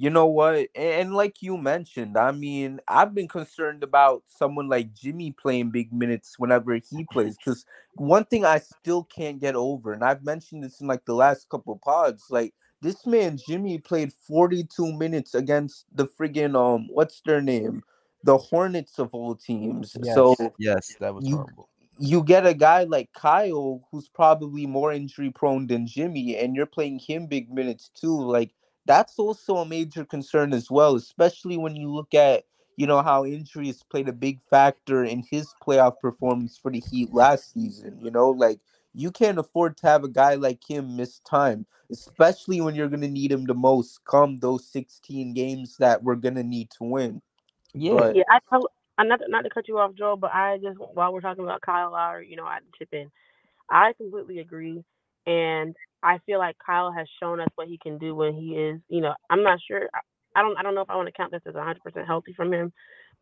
you 0.00 0.10
know 0.10 0.26
what? 0.26 0.68
And, 0.76 1.12
like 1.12 1.42
you 1.42 1.56
mentioned, 1.56 2.16
I 2.16 2.30
mean, 2.30 2.78
I've 2.86 3.16
been 3.16 3.26
concerned 3.26 3.82
about 3.82 4.22
someone 4.26 4.68
like 4.68 4.94
Jimmy 4.94 5.32
playing 5.32 5.72
big 5.72 5.92
minutes 5.92 6.38
whenever 6.38 6.72
he 6.72 7.04
plays. 7.10 7.36
Because 7.36 7.66
one 7.96 8.24
thing 8.24 8.44
I 8.44 8.60
still 8.60 9.02
can't 9.02 9.40
get 9.40 9.56
over, 9.56 9.92
and 9.92 10.04
I've 10.04 10.24
mentioned 10.24 10.62
this 10.62 10.80
in 10.80 10.86
like 10.86 11.04
the 11.04 11.16
last 11.16 11.48
couple 11.48 11.76
pods, 11.84 12.26
like 12.30 12.54
this 12.80 13.06
man 13.06 13.38
Jimmy 13.46 13.78
played 13.78 14.12
42 14.12 14.92
minutes 14.92 15.34
against 15.34 15.86
the 15.92 16.06
friggin' 16.06 16.56
um, 16.56 16.88
what's 16.90 17.20
their 17.22 17.40
name? 17.40 17.82
The 18.24 18.36
Hornets 18.36 18.98
of 18.98 19.14
all 19.14 19.34
teams. 19.34 19.96
Yes, 20.02 20.14
so 20.14 20.34
yes, 20.58 20.94
that 21.00 21.14
was 21.14 21.26
you, 21.26 21.36
horrible. 21.36 21.68
You 21.98 22.22
get 22.22 22.46
a 22.46 22.54
guy 22.54 22.84
like 22.84 23.12
Kyle 23.12 23.86
who's 23.90 24.08
probably 24.08 24.66
more 24.66 24.92
injury 24.92 25.30
prone 25.30 25.66
than 25.66 25.86
Jimmy, 25.86 26.36
and 26.36 26.54
you're 26.54 26.66
playing 26.66 26.98
him 26.98 27.26
big 27.26 27.50
minutes 27.50 27.90
too. 27.94 28.20
Like 28.20 28.52
that's 28.86 29.18
also 29.18 29.58
a 29.58 29.66
major 29.66 30.04
concern 30.04 30.52
as 30.52 30.70
well, 30.70 30.96
especially 30.96 31.56
when 31.56 31.76
you 31.76 31.92
look 31.92 32.14
at 32.14 32.44
you 32.76 32.86
know 32.86 33.02
how 33.02 33.24
injuries 33.24 33.82
played 33.90 34.08
a 34.08 34.12
big 34.12 34.40
factor 34.48 35.04
in 35.04 35.24
his 35.28 35.52
playoff 35.66 35.98
performance 36.00 36.56
for 36.56 36.70
the 36.70 36.80
Heat 36.80 37.12
last 37.12 37.52
season. 37.52 37.98
You 38.00 38.10
know, 38.10 38.30
like 38.30 38.60
you 38.98 39.12
can't 39.12 39.38
afford 39.38 39.76
to 39.76 39.86
have 39.86 40.02
a 40.02 40.08
guy 40.08 40.34
like 40.34 40.60
him 40.68 40.96
miss 40.96 41.20
time, 41.20 41.64
especially 41.90 42.60
when 42.60 42.74
you're 42.74 42.88
gonna 42.88 43.08
need 43.08 43.30
him 43.30 43.44
the 43.44 43.54
most 43.54 44.04
come 44.04 44.38
those 44.38 44.66
16 44.72 45.34
games 45.34 45.76
that 45.78 46.02
we're 46.02 46.16
gonna 46.16 46.42
need 46.42 46.68
to 46.70 46.84
win. 46.84 47.22
Yeah, 47.74 47.94
but, 47.94 48.16
yeah. 48.16 48.24
I 48.28 48.40
tell, 48.50 48.68
I'm 48.98 49.06
not 49.06 49.20
not 49.28 49.42
to 49.42 49.50
cut 49.50 49.68
you 49.68 49.78
off, 49.78 49.94
Joe, 49.94 50.16
but 50.16 50.34
I 50.34 50.58
just 50.58 50.78
while 50.94 51.12
we're 51.12 51.20
talking 51.20 51.44
about 51.44 51.60
Kyle 51.60 51.92
Lowry, 51.92 52.28
you 52.28 52.34
know, 52.36 52.44
I 52.44 52.58
chip 52.76 52.88
in. 52.92 53.08
I 53.70 53.92
completely 53.92 54.40
agree, 54.40 54.82
and 55.26 55.76
I 56.02 56.18
feel 56.26 56.40
like 56.40 56.56
Kyle 56.64 56.92
has 56.92 57.06
shown 57.22 57.38
us 57.38 57.48
what 57.54 57.68
he 57.68 57.78
can 57.78 57.98
do 57.98 58.16
when 58.16 58.34
he 58.34 58.56
is, 58.56 58.80
you 58.88 59.00
know, 59.00 59.14
I'm 59.30 59.44
not 59.44 59.60
sure. 59.66 59.88
I 60.34 60.42
don't 60.42 60.58
I 60.58 60.62
don't 60.62 60.74
know 60.74 60.80
if 60.80 60.90
I 60.90 60.96
want 60.96 61.06
to 61.06 61.12
count 61.12 61.30
this 61.30 61.42
as 61.46 61.54
100% 61.54 62.04
healthy 62.04 62.32
from 62.32 62.52
him, 62.52 62.72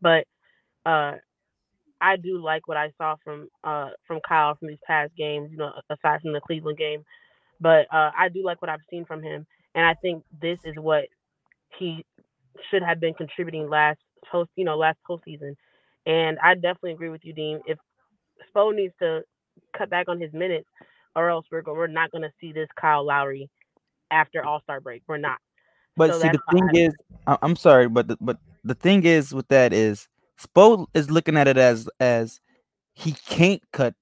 but 0.01 0.25
uh 0.87 1.13
I 2.01 2.17
do 2.17 2.41
like 2.41 2.67
what 2.67 2.77
I 2.77 2.91
saw 2.97 3.15
from 3.23 3.49
uh 3.63 3.89
from 4.07 4.19
Kyle 4.27 4.55
from 4.55 4.67
these 4.69 4.79
past 4.85 5.15
games, 5.17 5.49
you 5.51 5.57
know, 5.57 5.71
aside 5.89 6.21
from 6.21 6.33
the 6.33 6.41
Cleveland 6.41 6.77
game. 6.77 7.03
But 7.59 7.87
uh, 7.91 8.11
I 8.17 8.29
do 8.33 8.43
like 8.43 8.61
what 8.61 8.69
I've 8.69 8.81
seen 8.89 9.05
from 9.05 9.23
him, 9.23 9.45
and 9.75 9.85
I 9.85 9.95
think 9.95 10.23
this 10.41 10.59
is 10.65 10.75
what 10.77 11.05
he 11.79 12.05
should 12.69 12.83
have 12.83 12.99
been 12.99 13.13
contributing 13.13 13.69
last 13.69 13.99
post, 14.31 14.49
you 14.55 14.65
know, 14.65 14.77
last 14.77 14.97
postseason. 15.09 15.55
And 16.05 16.37
I 16.43 16.55
definitely 16.55 16.93
agree 16.93 17.09
with 17.09 17.21
you, 17.23 17.33
Dean. 17.33 17.61
If 17.67 17.77
Spo 18.55 18.73
needs 18.75 18.93
to 19.01 19.21
cut 19.77 19.89
back 19.89 20.07
on 20.09 20.19
his 20.19 20.33
minutes, 20.33 20.67
or 21.15 21.29
else 21.29 21.45
we're 21.51 21.63
we're 21.65 21.87
not 21.87 22.11
going 22.11 22.23
to 22.23 22.31
see 22.39 22.51
this 22.51 22.69
Kyle 22.79 23.05
Lowry 23.05 23.49
after 24.11 24.43
All 24.45 24.61
Star 24.61 24.79
break. 24.79 25.03
We're 25.07 25.17
not. 25.17 25.37
But 25.95 26.13
So 26.13 26.19
see, 26.19 26.29
the 26.29 26.39
thing 26.51 26.69
I- 26.73 26.77
is, 26.77 26.93
I'm 27.41 27.55
sorry, 27.55 27.87
but 27.89 28.07
the, 28.07 28.17
but 28.21 28.37
the 28.63 28.75
thing 28.75 29.03
is 29.03 29.33
with 29.33 29.47
that 29.49 29.73
is 29.73 30.07
Spo 30.39 30.87
is 30.93 31.09
looking 31.09 31.37
at 31.37 31.47
it 31.47 31.57
as 31.57 31.89
as 31.99 32.39
he 32.93 33.11
can't 33.11 33.61
cut 33.71 33.95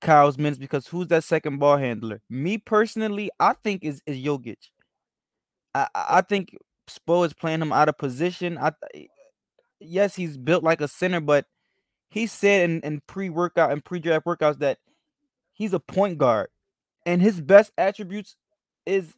Kyle's 0.00 0.38
minutes 0.38 0.58
because 0.58 0.86
who's 0.86 1.08
that 1.08 1.24
second 1.24 1.58
ball 1.58 1.76
handler? 1.76 2.20
Me 2.28 2.58
personally, 2.58 3.30
I 3.40 3.54
think 3.54 3.84
is 3.84 4.02
is 4.06 4.18
Jović. 4.18 4.70
I 5.74 5.88
I 5.94 6.20
think 6.22 6.56
Spo 6.88 7.24
is 7.26 7.32
playing 7.32 7.62
him 7.62 7.72
out 7.72 7.88
of 7.88 7.98
position. 7.98 8.58
I 8.58 8.72
eh, 8.94 9.04
yes, 9.80 10.14
he's 10.14 10.36
built 10.36 10.64
like 10.64 10.80
a 10.80 10.88
center, 10.88 11.20
but 11.20 11.46
he 12.10 12.26
said 12.26 12.70
in, 12.70 12.80
in 12.80 13.02
pre-workout 13.06 13.70
and 13.70 13.84
pre-draft 13.84 14.26
workouts 14.26 14.58
that 14.60 14.78
he's 15.52 15.72
a 15.72 15.80
point 15.80 16.18
guard, 16.18 16.48
and 17.06 17.20
his 17.20 17.40
best 17.40 17.72
attributes 17.78 18.36
is 18.86 19.14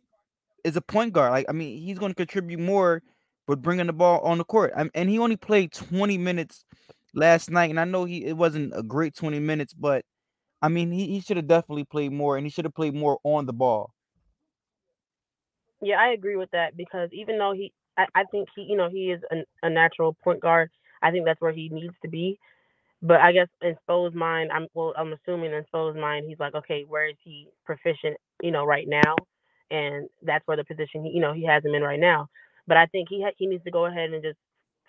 is 0.64 0.76
a 0.76 0.80
point 0.80 1.12
guard. 1.12 1.32
Like 1.32 1.46
I 1.48 1.52
mean, 1.52 1.78
he's 1.78 1.98
going 1.98 2.12
to 2.12 2.16
contribute 2.16 2.60
more 2.60 3.02
with 3.50 3.60
bringing 3.60 3.88
the 3.88 3.92
ball 3.92 4.20
on 4.20 4.38
the 4.38 4.44
court. 4.44 4.72
Um, 4.76 4.92
and 4.94 5.10
he 5.10 5.18
only 5.18 5.36
played 5.36 5.72
20 5.72 6.16
minutes 6.18 6.64
last 7.14 7.50
night, 7.50 7.68
and 7.68 7.80
I 7.80 7.84
know 7.84 8.04
he 8.04 8.24
it 8.24 8.36
wasn't 8.36 8.72
a 8.76 8.82
great 8.82 9.16
20 9.16 9.40
minutes, 9.40 9.74
but 9.74 10.04
I 10.62 10.68
mean, 10.68 10.92
he, 10.92 11.08
he 11.08 11.20
should 11.20 11.36
have 11.36 11.48
definitely 11.48 11.82
played 11.82 12.12
more, 12.12 12.36
and 12.36 12.46
he 12.46 12.50
should 12.50 12.64
have 12.64 12.76
played 12.76 12.94
more 12.94 13.18
on 13.24 13.46
the 13.46 13.52
ball. 13.52 13.90
Yeah, 15.82 15.96
I 15.98 16.12
agree 16.12 16.36
with 16.36 16.52
that 16.52 16.76
because 16.76 17.08
even 17.12 17.38
though 17.38 17.52
he, 17.52 17.72
I, 17.98 18.06
I 18.14 18.24
think 18.30 18.48
he, 18.54 18.62
you 18.62 18.76
know, 18.76 18.88
he 18.88 19.10
is 19.10 19.20
a, 19.32 19.38
a 19.66 19.68
natural 19.68 20.16
point 20.22 20.40
guard. 20.40 20.70
I 21.02 21.10
think 21.10 21.24
that's 21.24 21.40
where 21.40 21.52
he 21.52 21.70
needs 21.70 21.94
to 22.02 22.08
be. 22.08 22.38
But 23.02 23.20
I 23.20 23.32
guess 23.32 23.48
in 23.62 23.74
Spo's 23.82 24.14
mind, 24.14 24.52
I'm 24.52 24.68
well, 24.74 24.94
I'm 24.96 25.12
assuming 25.12 25.52
in 25.52 25.64
Spo's 25.66 25.96
mind, 25.96 26.26
he's 26.28 26.38
like, 26.38 26.54
okay, 26.54 26.84
where 26.86 27.08
is 27.08 27.16
he 27.24 27.48
proficient, 27.64 28.16
you 28.42 28.52
know, 28.52 28.64
right 28.64 28.86
now, 28.86 29.16
and 29.72 30.08
that's 30.22 30.46
where 30.46 30.56
the 30.56 30.64
position 30.64 31.02
he, 31.02 31.10
you 31.14 31.20
know, 31.20 31.32
he 31.32 31.44
has 31.46 31.64
him 31.64 31.74
in 31.74 31.82
right 31.82 31.98
now. 31.98 32.28
But 32.70 32.78
I 32.78 32.86
think 32.86 33.08
he 33.10 33.22
ha- 33.24 33.34
he 33.36 33.48
needs 33.48 33.64
to 33.64 33.72
go 33.72 33.86
ahead 33.86 34.12
and 34.12 34.22
just 34.22 34.38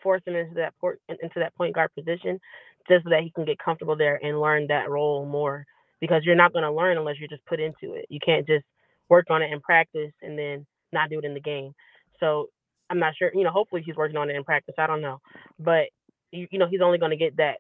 force 0.04 0.22
him 0.26 0.36
into 0.36 0.54
that 0.54 0.76
port 0.80 1.02
into 1.10 1.40
that 1.40 1.56
point 1.56 1.74
guard 1.74 1.90
position, 1.96 2.40
just 2.88 3.06
so 3.06 3.10
that 3.10 3.24
he 3.24 3.32
can 3.32 3.44
get 3.44 3.58
comfortable 3.58 3.98
there 3.98 4.20
and 4.24 4.40
learn 4.40 4.68
that 4.68 4.92
role 4.92 5.26
more. 5.26 5.66
Because 6.00 6.22
you're 6.24 6.36
not 6.36 6.54
going 6.54 6.64
to 6.64 6.72
learn 6.72 7.00
unless 7.00 7.16
you're 7.20 7.28
just 7.28 7.46
put 7.48 7.60
into 7.60 7.96
it. 7.96 8.06
You 8.10 8.20
can't 8.24 8.46
just 8.46 8.66
work 9.10 9.26
on 9.32 9.42
it 9.42 9.52
in 9.52 9.62
practice 9.62 10.12
and 10.22 10.38
then 10.38 10.68
not 10.94 11.10
do 11.10 11.18
it 11.18 11.26
in 11.26 11.34
the 11.34 11.40
game. 11.42 11.74
So 12.20 12.50
I'm 12.92 13.00
not 13.00 13.16
sure. 13.18 13.32
You 13.34 13.44
know, 13.44 13.52
hopefully 13.52 13.82
he's 13.84 13.96
working 13.96 14.18
on 14.18 14.30
it 14.30 14.36
in 14.36 14.44
practice. 14.44 14.76
I 14.78 14.86
don't 14.86 15.02
know, 15.02 15.20
but 15.60 15.88
you, 16.32 16.48
you 16.52 16.60
know, 16.60 16.68
he's 16.70 16.82
only 16.82 17.00
going 17.00 17.12
to 17.12 17.18
get 17.18 17.38
that 17.38 17.58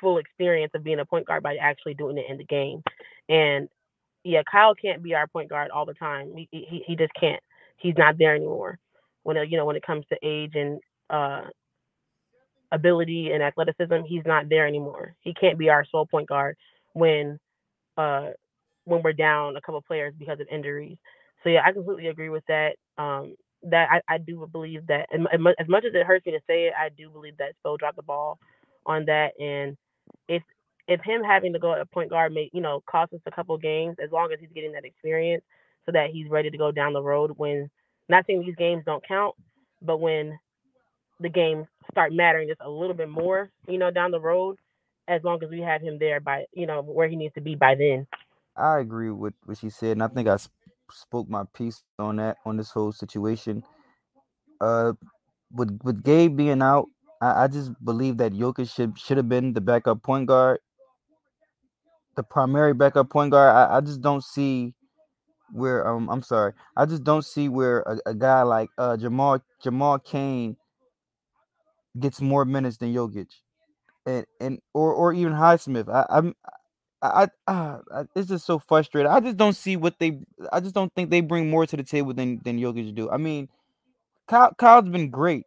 full 0.00 0.16
experience 0.16 0.72
of 0.74 0.82
being 0.82 1.00
a 1.00 1.04
point 1.04 1.26
guard 1.26 1.42
by 1.42 1.56
actually 1.56 1.94
doing 1.94 2.16
it 2.16 2.26
in 2.30 2.38
the 2.38 2.44
game. 2.44 2.82
And 3.28 3.68
yeah, 4.24 4.42
Kyle 4.50 4.74
can't 4.74 5.02
be 5.02 5.14
our 5.14 5.26
point 5.26 5.50
guard 5.50 5.70
all 5.70 5.84
the 5.84 5.94
time. 5.94 6.32
He 6.34 6.48
he, 6.52 6.82
he 6.86 6.96
just 6.96 7.12
can't. 7.20 7.42
He's 7.76 7.94
not 7.98 8.16
there 8.18 8.34
anymore. 8.34 8.78
When 9.28 9.36
it, 9.36 9.50
you 9.50 9.58
know 9.58 9.66
when 9.66 9.76
it 9.76 9.84
comes 9.86 10.06
to 10.08 10.16
age 10.22 10.52
and 10.54 10.80
uh, 11.10 11.42
ability 12.72 13.30
and 13.30 13.42
athleticism, 13.42 13.96
he's 14.06 14.22
not 14.24 14.48
there 14.48 14.66
anymore. 14.66 15.16
He 15.20 15.34
can't 15.34 15.58
be 15.58 15.68
our 15.68 15.84
sole 15.84 16.06
point 16.06 16.30
guard 16.30 16.56
when 16.94 17.38
uh, 17.98 18.28
when 18.84 19.02
we're 19.02 19.12
down 19.12 19.54
a 19.56 19.60
couple 19.60 19.82
players 19.82 20.14
because 20.18 20.40
of 20.40 20.46
injuries. 20.50 20.96
So 21.44 21.50
yeah, 21.50 21.60
I 21.62 21.72
completely 21.72 22.06
agree 22.06 22.30
with 22.30 22.44
that. 22.48 22.76
Um, 22.96 23.36
that 23.64 23.88
I, 23.90 24.14
I 24.14 24.16
do 24.16 24.48
believe 24.50 24.86
that 24.86 25.08
as 25.12 25.68
much 25.68 25.84
as 25.84 25.92
it 25.92 26.06
hurts 26.06 26.24
me 26.24 26.32
to 26.32 26.40
say 26.46 26.68
it, 26.68 26.72
I 26.80 26.88
do 26.88 27.10
believe 27.10 27.36
that 27.36 27.52
Spo 27.62 27.76
dropped 27.76 27.96
the 27.96 28.02
ball 28.02 28.38
on 28.86 29.04
that. 29.06 29.32
And 29.38 29.76
if 30.26 30.42
if 30.86 31.02
him 31.02 31.22
having 31.22 31.52
to 31.52 31.58
go 31.58 31.74
at 31.74 31.82
a 31.82 31.86
point 31.86 32.08
guard 32.08 32.32
may 32.32 32.48
you 32.54 32.62
know 32.62 32.82
cost 32.90 33.12
us 33.12 33.20
a 33.26 33.30
couple 33.30 33.58
games, 33.58 33.96
as 34.02 34.10
long 34.10 34.30
as 34.32 34.40
he's 34.40 34.52
getting 34.54 34.72
that 34.72 34.86
experience, 34.86 35.44
so 35.84 35.92
that 35.92 36.08
he's 36.14 36.30
ready 36.30 36.48
to 36.48 36.56
go 36.56 36.72
down 36.72 36.94
the 36.94 37.02
road 37.02 37.32
when 37.36 37.68
not 38.08 38.26
saying 38.26 38.42
these 38.46 38.56
games 38.56 38.84
don't 38.86 39.06
count, 39.06 39.34
but 39.82 40.00
when 40.00 40.38
the 41.20 41.28
games 41.28 41.66
start 41.90 42.12
mattering 42.12 42.48
just 42.48 42.60
a 42.62 42.70
little 42.70 42.94
bit 42.94 43.08
more, 43.08 43.50
you 43.68 43.78
know, 43.78 43.90
down 43.90 44.10
the 44.12 44.20
road, 44.20 44.56
as 45.08 45.22
long 45.24 45.42
as 45.42 45.50
we 45.50 45.60
have 45.60 45.82
him 45.82 45.98
there 45.98 46.20
by 46.20 46.44
you 46.54 46.66
know 46.66 46.82
where 46.82 47.08
he 47.08 47.16
needs 47.16 47.34
to 47.34 47.40
be 47.40 47.54
by 47.54 47.74
then. 47.74 48.06
I 48.56 48.80
agree 48.80 49.10
with 49.10 49.34
what 49.44 49.58
she 49.58 49.70
said, 49.70 49.92
and 49.92 50.02
I 50.02 50.08
think 50.08 50.28
I 50.28 50.36
sp- 50.38 50.52
spoke 50.92 51.28
my 51.28 51.44
piece 51.54 51.82
on 51.98 52.16
that 52.16 52.38
on 52.46 52.56
this 52.56 52.70
whole 52.70 52.92
situation. 52.92 53.64
Uh, 54.60 54.94
with 55.52 55.78
with 55.84 56.02
Gabe 56.04 56.36
being 56.36 56.62
out, 56.62 56.86
I, 57.20 57.44
I 57.44 57.48
just 57.48 57.72
believe 57.84 58.18
that 58.18 58.32
Jović 58.32 58.74
should 58.74 58.98
should 58.98 59.18
have 59.18 59.28
been 59.28 59.54
the 59.54 59.60
backup 59.60 60.02
point 60.02 60.26
guard, 60.28 60.60
the 62.16 62.22
primary 62.24 62.74
backup 62.74 63.10
point 63.10 63.32
guard. 63.32 63.54
I, 63.54 63.78
I 63.78 63.80
just 63.80 64.02
don't 64.02 64.24
see 64.24 64.74
where 65.52 65.86
um 65.88 66.08
I'm 66.10 66.22
sorry, 66.22 66.52
I 66.76 66.86
just 66.86 67.04
don't 67.04 67.24
see 67.24 67.48
where 67.48 67.80
a, 67.80 67.98
a 68.10 68.14
guy 68.14 68.42
like 68.42 68.70
uh 68.78 68.96
Jamal 68.96 69.40
Jamal 69.62 69.98
Cain 69.98 70.56
gets 71.98 72.20
more 72.20 72.44
minutes 72.44 72.76
than 72.78 72.94
Jović, 72.94 73.28
and 74.06 74.26
and 74.40 74.60
or 74.74 74.92
or 74.94 75.12
even 75.12 75.32
Highsmith. 75.34 75.88
I, 75.92 76.06
I'm 76.10 76.34
I, 77.02 77.24
I, 77.24 77.28
ah, 77.48 77.80
I 77.94 78.02
it's 78.16 78.28
just 78.28 78.46
so 78.46 78.58
frustrating. 78.58 79.10
I 79.10 79.20
just 79.20 79.36
don't 79.36 79.56
see 79.56 79.76
what 79.76 79.98
they. 79.98 80.20
I 80.52 80.60
just 80.60 80.74
don't 80.74 80.94
think 80.94 81.10
they 81.10 81.20
bring 81.20 81.50
more 81.50 81.66
to 81.66 81.76
the 81.76 81.82
table 81.84 82.14
than 82.14 82.40
than 82.44 82.58
Jović 82.60 82.94
do. 82.94 83.10
I 83.10 83.16
mean, 83.18 83.48
Kyle, 84.28 84.54
Kyle's 84.58 84.88
been 84.88 85.10
great 85.10 85.44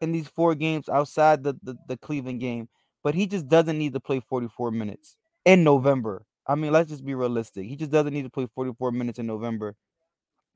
in 0.00 0.12
these 0.12 0.28
four 0.28 0.54
games 0.54 0.88
outside 0.88 1.44
the, 1.44 1.54
the 1.62 1.76
the 1.88 1.96
Cleveland 1.96 2.40
game, 2.40 2.68
but 3.02 3.14
he 3.14 3.26
just 3.26 3.48
doesn't 3.48 3.78
need 3.78 3.94
to 3.94 4.00
play 4.00 4.20
44 4.20 4.70
minutes 4.70 5.16
in 5.44 5.64
November. 5.64 6.24
I 6.46 6.54
mean, 6.54 6.72
let's 6.72 6.90
just 6.90 7.04
be 7.04 7.14
realistic. 7.14 7.66
He 7.66 7.76
just 7.76 7.90
doesn't 7.90 8.12
need 8.12 8.22
to 8.22 8.30
play 8.30 8.46
44 8.54 8.92
minutes 8.92 9.18
in 9.18 9.26
November. 9.26 9.76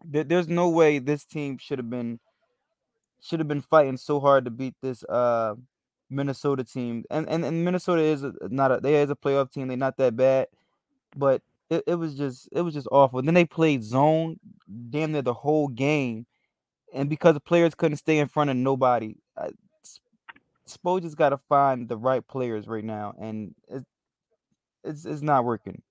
There, 0.04 0.24
there's 0.24 0.48
no 0.48 0.68
way 0.68 0.98
this 0.98 1.24
team 1.24 1.58
should 1.58 1.78
have 1.78 1.90
been 1.90 2.20
should 3.20 3.40
have 3.40 3.48
been 3.48 3.62
fighting 3.62 3.96
so 3.96 4.20
hard 4.20 4.44
to 4.44 4.50
beat 4.50 4.74
this 4.80 5.02
uh 5.04 5.54
Minnesota 6.10 6.64
team. 6.64 7.04
And 7.10 7.28
and, 7.28 7.44
and 7.44 7.64
Minnesota 7.64 8.02
is 8.02 8.24
not 8.42 8.72
a 8.72 8.80
they 8.80 9.02
is 9.02 9.10
a 9.10 9.16
playoff 9.16 9.52
team. 9.52 9.68
They're 9.68 9.76
not 9.76 9.96
that 9.96 10.16
bad, 10.16 10.48
but 11.16 11.42
it, 11.70 11.84
it 11.86 11.94
was 11.94 12.14
just 12.16 12.48
it 12.52 12.62
was 12.62 12.74
just 12.74 12.88
awful. 12.90 13.22
Then 13.22 13.34
they 13.34 13.44
played 13.44 13.82
zone 13.82 14.38
damn 14.90 15.12
near 15.12 15.22
the 15.22 15.34
whole 15.34 15.68
game, 15.68 16.26
and 16.92 17.08
because 17.08 17.34
the 17.34 17.40
players 17.40 17.74
couldn't 17.74 17.96
stay 17.98 18.18
in 18.18 18.28
front 18.28 18.50
of 18.50 18.56
nobody, 18.56 19.16
I, 19.36 19.50
Spo 20.68 21.00
just 21.00 21.16
got 21.16 21.30
to 21.30 21.38
find 21.48 21.88
the 21.88 21.96
right 21.96 22.26
players 22.26 22.68
right 22.68 22.84
now, 22.84 23.14
and 23.20 23.54
it, 23.68 23.84
it's 24.88 25.04
it's 25.04 25.22
not 25.22 25.44
working 25.44 25.82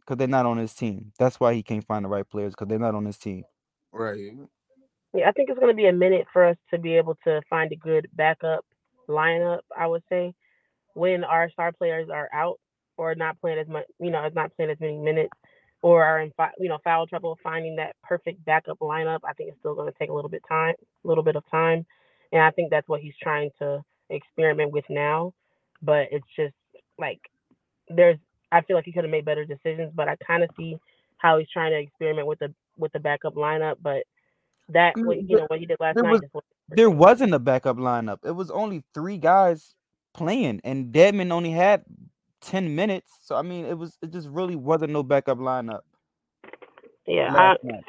because 0.00 0.16
they're 0.16 0.28
not 0.28 0.46
on 0.46 0.58
his 0.58 0.74
team. 0.74 1.12
That's 1.18 1.38
why 1.38 1.54
he 1.54 1.62
can't 1.62 1.86
find 1.86 2.04
the 2.04 2.08
right 2.08 2.28
players 2.28 2.52
because 2.52 2.68
they're 2.68 2.78
not 2.78 2.94
on 2.94 3.04
his 3.04 3.18
team. 3.18 3.44
Right. 3.92 4.32
Yeah, 5.14 5.28
I 5.28 5.32
think 5.32 5.50
it's 5.50 5.58
going 5.58 5.72
to 5.72 5.76
be 5.76 5.86
a 5.86 5.92
minute 5.92 6.26
for 6.32 6.44
us 6.44 6.56
to 6.70 6.78
be 6.78 6.96
able 6.96 7.16
to 7.24 7.40
find 7.48 7.72
a 7.72 7.76
good 7.76 8.08
backup 8.12 8.64
lineup. 9.08 9.60
I 9.76 9.86
would 9.86 10.02
say 10.08 10.34
when 10.94 11.24
our 11.24 11.50
star 11.50 11.72
players 11.72 12.08
are 12.10 12.28
out 12.32 12.58
or 12.96 13.14
not 13.14 13.40
playing 13.40 13.58
as 13.58 13.68
much, 13.68 13.84
you 13.98 14.10
know, 14.10 14.28
not 14.34 14.54
playing 14.56 14.70
as 14.70 14.80
many 14.80 14.98
minutes, 14.98 15.32
or 15.82 16.04
are 16.04 16.20
in 16.20 16.32
fi- 16.36 16.52
you 16.58 16.68
know 16.68 16.78
foul 16.84 17.06
trouble, 17.06 17.38
finding 17.42 17.76
that 17.76 17.96
perfect 18.02 18.44
backup 18.44 18.78
lineup. 18.80 19.20
I 19.24 19.32
think 19.32 19.50
it's 19.50 19.58
still 19.60 19.74
going 19.74 19.90
to 19.90 19.98
take 19.98 20.10
a 20.10 20.14
little 20.14 20.30
bit 20.30 20.42
time, 20.48 20.74
a 21.04 21.08
little 21.08 21.24
bit 21.24 21.36
of 21.36 21.44
time, 21.50 21.86
and 22.32 22.42
I 22.42 22.50
think 22.50 22.70
that's 22.70 22.88
what 22.88 23.00
he's 23.00 23.14
trying 23.22 23.50
to 23.60 23.82
experiment 24.10 24.72
with 24.72 24.84
now. 24.90 25.32
But 25.80 26.08
it's 26.10 26.26
just 26.36 26.54
like 26.98 27.20
there's, 27.88 28.18
I 28.50 28.60
feel 28.62 28.76
like 28.76 28.84
he 28.84 28.92
could 28.92 29.04
have 29.04 29.10
made 29.10 29.24
better 29.24 29.44
decisions, 29.44 29.92
but 29.94 30.08
I 30.08 30.16
kind 30.16 30.42
of 30.42 30.50
see 30.56 30.78
how 31.18 31.38
he's 31.38 31.48
trying 31.50 31.72
to 31.72 31.78
experiment 31.78 32.26
with 32.26 32.38
the 32.38 32.54
with 32.76 32.92
the 32.92 33.00
backup 33.00 33.34
lineup, 33.34 33.76
but. 33.82 34.04
That 34.70 34.92
I 34.96 35.00
mean, 35.00 35.06
what 35.06 35.16
mm, 35.16 35.30
you 35.30 35.36
know 35.38 35.46
what 35.48 35.60
he 35.60 35.64
did 35.64 35.80
last 35.80 35.94
there 35.94 36.04
night 36.04 36.10
was- 36.10 36.20
wasn't 36.34 36.76
There 36.76 36.90
wasn't 36.90 37.32
a 37.32 37.38
backup 37.38 37.78
lineup. 37.78 38.18
It 38.22 38.32
was 38.32 38.50
only 38.50 38.84
three 38.92 39.16
guys 39.16 39.74
playing, 40.12 40.60
and 40.62 40.92
Dedmon 40.92 41.30
only 41.30 41.52
had 41.52 41.84
ten 42.42 42.74
minutes. 42.74 43.10
So 43.22 43.34
I 43.34 43.40
mean, 43.40 43.64
it 43.64 43.78
was 43.78 43.96
it 44.02 44.12
just 44.12 44.28
really 44.28 44.56
wasn't 44.56 44.92
no 44.92 45.02
backup 45.02 45.38
lineup. 45.38 45.80
Yeah, 47.06 47.34
I, 47.34 47.52
last 47.52 47.64
night. 47.64 47.84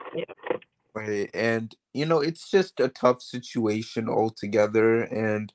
Right. 0.94 1.30
And, 1.34 1.76
you 1.94 2.06
know, 2.06 2.20
it's 2.22 2.50
just 2.50 2.80
a 2.80 2.88
tough 2.88 3.22
situation 3.22 4.10
altogether. 4.10 5.02
And, 5.04 5.52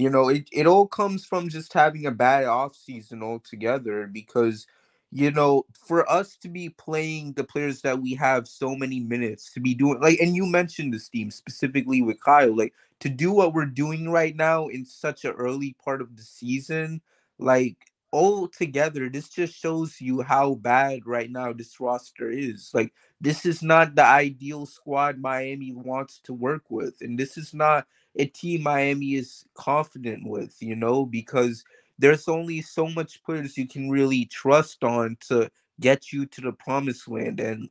you 0.00 0.10
know, 0.10 0.28
it, 0.28 0.48
it 0.52 0.66
all 0.66 0.86
comes 0.86 1.24
from 1.24 1.48
just 1.48 1.72
having 1.72 2.06
a 2.06 2.10
bad 2.12 2.44
off 2.46 2.76
season 2.76 3.22
altogether 3.22 4.06
because, 4.06 4.66
you 5.12 5.30
know, 5.32 5.64
for 5.86 6.10
us 6.10 6.36
to 6.38 6.48
be 6.48 6.70
playing 6.70 7.34
the 7.34 7.44
players 7.44 7.82
that 7.82 8.00
we 8.00 8.14
have 8.14 8.48
so 8.48 8.76
many 8.76 9.00
minutes 9.00 9.52
to 9.54 9.60
be 9.60 9.74
doing 9.74 10.00
like 10.00 10.20
and 10.20 10.36
you 10.36 10.46
mentioned 10.46 10.94
this 10.94 11.08
team 11.08 11.30
specifically 11.30 12.02
with 12.02 12.22
Kyle, 12.22 12.56
like 12.56 12.74
to 13.00 13.08
do 13.10 13.32
what 13.32 13.54
we're 13.54 13.66
doing 13.66 14.10
right 14.10 14.36
now 14.36 14.68
in 14.68 14.84
such 14.84 15.24
an 15.24 15.32
early 15.32 15.76
part 15.84 16.02
of 16.02 16.16
the 16.16 16.22
season, 16.22 17.00
like 17.38 17.76
all 18.12 18.48
together, 18.48 19.08
this 19.08 19.28
just 19.28 19.54
shows 19.54 20.00
you 20.00 20.22
how 20.22 20.54
bad 20.56 21.06
right 21.06 21.30
now 21.30 21.52
this 21.52 21.78
roster 21.80 22.30
is. 22.30 22.70
Like, 22.74 22.92
this 23.20 23.44
is 23.44 23.62
not 23.62 23.94
the 23.94 24.04
ideal 24.04 24.66
squad 24.66 25.18
Miami 25.20 25.72
wants 25.74 26.20
to 26.24 26.32
work 26.32 26.64
with. 26.70 26.96
And 27.02 27.18
this 27.18 27.36
is 27.36 27.52
not 27.52 27.86
a 28.16 28.26
team 28.26 28.62
Miami 28.62 29.14
is 29.14 29.44
confident 29.54 30.26
with, 30.26 30.56
you 30.60 30.76
know, 30.76 31.06
because 31.06 31.64
there's 31.98 32.28
only 32.28 32.62
so 32.62 32.88
much 32.88 33.22
players 33.22 33.56
you 33.58 33.66
can 33.66 33.90
really 33.90 34.24
trust 34.26 34.84
on 34.84 35.16
to 35.28 35.50
get 35.80 36.12
you 36.12 36.26
to 36.26 36.40
the 36.40 36.52
promised 36.52 37.08
land. 37.08 37.40
And 37.40 37.68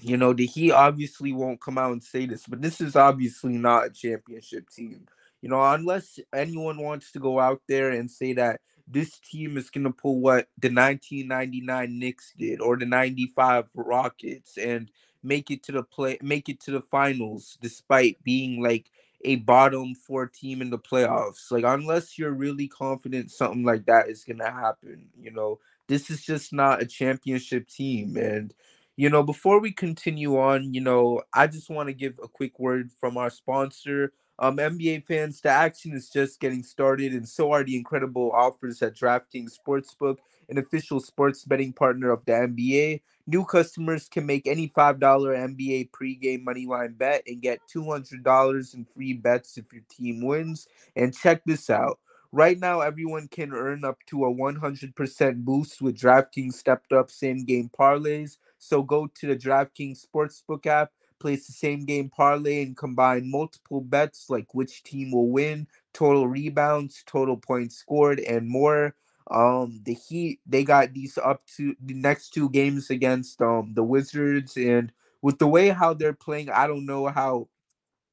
you 0.00 0.16
know, 0.16 0.32
the 0.32 0.46
Heat 0.46 0.72
obviously 0.72 1.32
won't 1.32 1.60
come 1.60 1.78
out 1.78 1.92
and 1.92 2.02
say 2.02 2.26
this, 2.26 2.44
but 2.46 2.60
this 2.60 2.80
is 2.80 2.96
obviously 2.96 3.56
not 3.56 3.86
a 3.86 3.90
championship 3.90 4.68
team. 4.70 5.06
You 5.40 5.50
know, 5.50 5.62
unless 5.62 6.18
anyone 6.34 6.82
wants 6.82 7.12
to 7.12 7.20
go 7.20 7.38
out 7.38 7.60
there 7.68 7.90
and 7.90 8.10
say 8.10 8.32
that 8.34 8.60
this 8.88 9.18
team 9.18 9.56
is 9.56 9.70
going 9.70 9.84
to 9.84 9.90
pull 9.90 10.20
what 10.20 10.48
the 10.58 10.68
1999 10.68 11.98
Knicks 11.98 12.32
did 12.36 12.60
or 12.60 12.76
the 12.76 12.86
95 12.86 13.66
Rockets 13.74 14.58
and 14.58 14.90
make 15.22 15.50
it 15.50 15.62
to 15.62 15.72
the 15.72 15.82
play 15.82 16.18
make 16.20 16.50
it 16.50 16.60
to 16.60 16.70
the 16.70 16.82
finals 16.82 17.56
despite 17.62 18.22
being 18.22 18.62
like 18.62 18.90
a 19.24 19.36
bottom 19.36 19.94
four 19.94 20.26
team 20.26 20.62
in 20.62 20.70
the 20.70 20.78
playoffs. 20.78 21.50
Like 21.50 21.64
unless 21.66 22.18
you're 22.18 22.32
really 22.32 22.68
confident 22.68 23.30
something 23.30 23.64
like 23.64 23.86
that 23.86 24.08
is 24.08 24.24
to 24.40 24.50
happen, 24.50 25.06
you 25.20 25.30
know, 25.30 25.58
this 25.88 26.10
is 26.10 26.22
just 26.24 26.52
not 26.52 26.82
a 26.82 26.86
championship 26.86 27.68
team 27.68 28.16
and 28.16 28.54
you 28.96 29.10
know, 29.10 29.24
before 29.24 29.60
we 29.60 29.72
continue 29.72 30.38
on, 30.38 30.72
you 30.72 30.80
know, 30.80 31.22
I 31.34 31.48
just 31.48 31.68
want 31.68 31.88
to 31.88 31.92
give 31.94 32.20
a 32.22 32.28
quick 32.28 32.60
word 32.60 32.92
from 33.00 33.16
our 33.16 33.30
sponsor. 33.30 34.12
Um, 34.38 34.58
NBA 34.58 35.00
fans, 35.00 35.40
the 35.40 35.48
action 35.50 35.92
is 35.92 36.10
just 36.10 36.40
getting 36.40 36.62
started, 36.62 37.12
and 37.12 37.28
so 37.28 37.52
are 37.52 37.64
the 37.64 37.76
incredible 37.76 38.32
offers 38.32 38.82
at 38.82 38.96
DraftKings 38.96 39.52
Sportsbook, 39.58 40.16
an 40.48 40.58
official 40.58 41.00
sports 41.00 41.44
betting 41.44 41.72
partner 41.72 42.10
of 42.10 42.24
the 42.24 42.34
NBA. 42.34 43.02
New 43.26 43.44
customers 43.44 44.08
can 44.08 44.26
make 44.26 44.46
any 44.46 44.66
$5 44.68 45.34
NBA 45.34 45.90
pregame 45.90 46.44
moneyline 46.44 46.98
bet 46.98 47.22
and 47.26 47.40
get 47.40 47.60
$200 47.68 48.74
in 48.74 48.84
free 48.94 49.12
bets 49.14 49.56
if 49.56 49.72
your 49.72 49.82
team 49.88 50.24
wins. 50.24 50.66
And 50.96 51.14
check 51.16 51.42
this 51.46 51.70
out 51.70 51.98
Right 52.32 52.58
now, 52.58 52.80
everyone 52.80 53.28
can 53.28 53.52
earn 53.52 53.84
up 53.84 53.98
to 54.08 54.24
a 54.24 54.30
100% 54.30 55.44
boost 55.44 55.80
with 55.80 55.96
DraftKings 55.96 56.54
stepped 56.54 56.92
up 56.92 57.10
same 57.10 57.44
game 57.44 57.70
parlays. 57.78 58.38
So 58.58 58.82
go 58.82 59.06
to 59.06 59.26
the 59.28 59.36
DraftKings 59.36 60.04
Sportsbook 60.04 60.66
app, 60.66 60.90
place 61.24 61.46
the 61.46 61.54
same 61.54 61.86
game 61.86 62.10
parlay, 62.10 62.62
and 62.62 62.76
combine 62.76 63.30
multiple 63.30 63.80
bets 63.80 64.28
like 64.28 64.52
which 64.52 64.82
team 64.82 65.10
will 65.10 65.30
win, 65.30 65.66
total 65.94 66.28
rebounds, 66.28 67.02
total 67.06 67.38
points 67.38 67.76
scored, 67.76 68.20
and 68.20 68.46
more. 68.46 68.94
Um, 69.30 69.80
the 69.86 69.94
Heat 69.94 70.40
they 70.46 70.64
got 70.64 70.92
these 70.92 71.16
up 71.16 71.40
to 71.56 71.74
the 71.80 71.94
next 71.94 72.34
two 72.34 72.50
games 72.50 72.90
against 72.90 73.40
um 73.40 73.72
the 73.72 73.82
Wizards, 73.82 74.58
and 74.58 74.92
with 75.22 75.38
the 75.38 75.48
way 75.48 75.70
how 75.70 75.94
they're 75.94 76.12
playing, 76.12 76.50
I 76.50 76.66
don't 76.66 76.84
know 76.84 77.06
how 77.06 77.48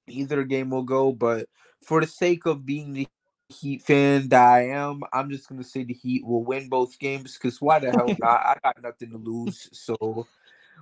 either 0.08 0.46
game 0.46 0.70
will 0.70 0.84
go, 0.84 1.12
but 1.12 1.50
for 1.84 2.00
the 2.00 2.08
sake 2.08 2.46
of 2.46 2.66
being 2.66 2.94
the 2.94 3.08
Heat 3.50 3.82
fan 3.82 4.30
that 4.30 4.48
I 4.48 4.70
am, 4.70 5.02
I'm 5.12 5.30
just 5.30 5.50
gonna 5.50 5.66
say 5.66 5.84
the 5.84 5.94
Heat 5.94 6.26
will 6.26 6.46
win 6.46 6.70
both 6.70 6.98
games 6.98 7.34
because 7.34 7.60
why 7.60 7.80
the 7.80 7.92
hell 7.92 8.16
not? 8.22 8.40
I 8.46 8.56
got 8.64 8.82
nothing 8.82 9.12
to 9.12 9.18
lose. 9.18 9.68
So 9.74 10.26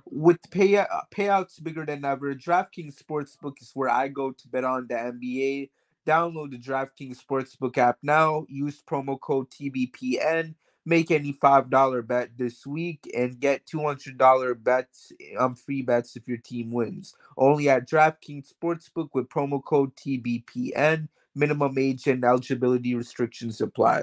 with 0.06 0.38
pay 0.50 0.84
payouts 1.14 1.62
bigger 1.62 1.84
than 1.84 2.04
ever, 2.04 2.34
DraftKings 2.34 3.02
Sportsbook 3.02 3.60
is 3.60 3.70
where 3.74 3.90
I 3.90 4.08
go 4.08 4.32
to 4.32 4.48
bet 4.48 4.64
on 4.64 4.86
the 4.88 4.94
NBA. 4.94 5.70
Download 6.06 6.50
the 6.50 6.58
DraftKings 6.58 7.18
Sportsbook 7.24 7.78
app 7.78 7.98
now. 8.02 8.46
Use 8.48 8.82
promo 8.82 9.20
code 9.20 9.50
TBPN. 9.50 10.54
Make 10.86 11.10
any 11.10 11.32
five 11.32 11.68
dollar 11.68 12.00
bet 12.02 12.30
this 12.38 12.66
week 12.66 13.08
and 13.14 13.38
get 13.38 13.66
two 13.66 13.82
hundred 13.82 14.16
dollar 14.16 14.54
bets 14.54 15.12
um 15.38 15.54
free 15.54 15.82
bets 15.82 16.16
if 16.16 16.26
your 16.26 16.38
team 16.38 16.72
wins. 16.72 17.14
Only 17.36 17.68
at 17.68 17.88
DraftKings 17.88 18.52
Sportsbook 18.52 19.10
with 19.12 19.28
promo 19.28 19.62
code 19.62 19.94
TBPN 19.96 21.08
minimum 21.34 21.78
age 21.78 22.06
and 22.06 22.24
eligibility 22.24 22.94
restrictions 22.94 23.60
apply. 23.60 24.02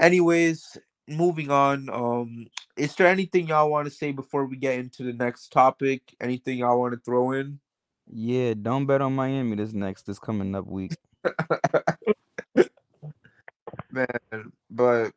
Anyways, 0.00 0.78
moving 1.08 1.50
on. 1.50 1.88
Um, 1.90 2.46
is 2.76 2.94
there 2.96 3.06
anything 3.06 3.48
y'all 3.48 3.70
want 3.70 3.86
to 3.86 3.94
say 3.94 4.12
before 4.12 4.46
we 4.46 4.56
get 4.56 4.78
into 4.78 5.02
the 5.02 5.12
next 5.12 5.52
topic? 5.52 6.14
Anything 6.20 6.58
y'all 6.58 6.80
want 6.80 6.94
to 6.94 7.00
throw 7.00 7.32
in? 7.32 7.60
Yeah, 8.06 8.54
don't 8.60 8.86
bet 8.86 9.00
on 9.00 9.14
Miami 9.14 9.56
this 9.56 9.72
next 9.72 10.02
this 10.06 10.18
coming 10.18 10.54
up 10.54 10.66
week. 10.66 10.96
Man, 13.90 14.52
but 14.70 15.12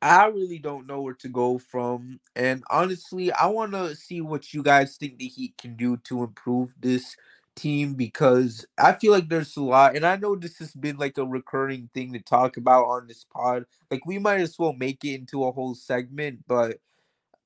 I 0.00 0.26
really 0.26 0.58
don't 0.58 0.86
know 0.86 1.00
where 1.00 1.14
to 1.14 1.28
go 1.28 1.58
from. 1.58 2.20
And 2.36 2.62
honestly, 2.70 3.32
I 3.32 3.46
want 3.46 3.72
to 3.72 3.96
see 3.96 4.20
what 4.20 4.54
you 4.54 4.62
guys 4.62 4.96
think 4.96 5.18
the 5.18 5.26
Heat 5.26 5.56
can 5.58 5.74
do 5.74 5.96
to 6.04 6.22
improve 6.22 6.74
this 6.78 7.16
team 7.58 7.94
because 7.94 8.66
I 8.78 8.94
feel 8.94 9.12
like 9.12 9.28
there's 9.28 9.56
a 9.56 9.62
lot, 9.62 9.96
and 9.96 10.06
I 10.06 10.16
know 10.16 10.36
this 10.36 10.58
has 10.58 10.72
been 10.74 10.98
like 10.98 11.18
a 11.18 11.26
recurring 11.26 11.90
thing 11.94 12.12
to 12.14 12.20
talk 12.20 12.56
about 12.58 12.86
on 12.86 13.08
this 13.08 13.24
pod. 13.24 13.66
Like 13.90 14.06
we 14.06 14.18
might 14.18 14.40
as 14.40 14.58
well 14.58 14.74
make 14.74 15.04
it 15.04 15.14
into 15.16 15.44
a 15.44 15.52
whole 15.52 15.74
segment, 15.74 16.44
but 16.48 16.78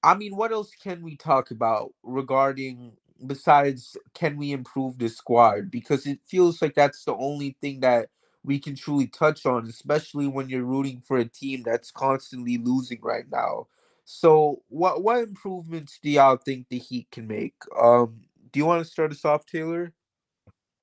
I 0.03 0.15
mean, 0.15 0.37
what 0.37 0.53
else 0.53 0.73
can 0.83 1.03
we 1.03 1.17
talk 1.17 1.51
about 1.51 1.93
regarding 2.03 2.93
besides 3.27 3.97
can 4.15 4.37
we 4.37 4.53
improve 4.53 4.99
the 4.99 5.09
squad? 5.09 5.71
Because 5.71 6.07
it 6.07 6.21
feels 6.27 6.63
like 6.63 6.75
that's 6.75 7.05
the 7.05 7.15
only 7.15 7.57
thing 7.61 7.81
that 7.81 8.09
we 8.45 8.59
can 8.59 8.75
truly 8.75 9.07
touch 9.07 9.47
on, 9.47 9.67
especially 9.67 10.27
when 10.27 10.49
you're 10.49 10.65
rooting 10.65 11.01
for 11.01 11.19
a 11.19 11.25
team 11.27 11.63
that's 11.65 11.91
constantly 11.91 12.59
losing 12.59 13.01
right 13.03 13.27
now. 13.31 13.69
So, 14.05 14.63
what 14.69 15.03
what 15.03 15.21
improvements 15.23 15.99
do 16.03 16.11
y'all 16.11 16.37
think 16.37 16.69
the 16.69 16.79
Heat 16.79 17.09
can 17.13 17.27
make? 17.29 17.55
Um, 17.81 18.23
do 18.53 18.59
you 18.61 18.67
want 18.67 18.85
to 18.85 18.91
start 18.91 19.13
us 19.13 19.25
off, 19.25 19.47
Taylor? 19.47 19.93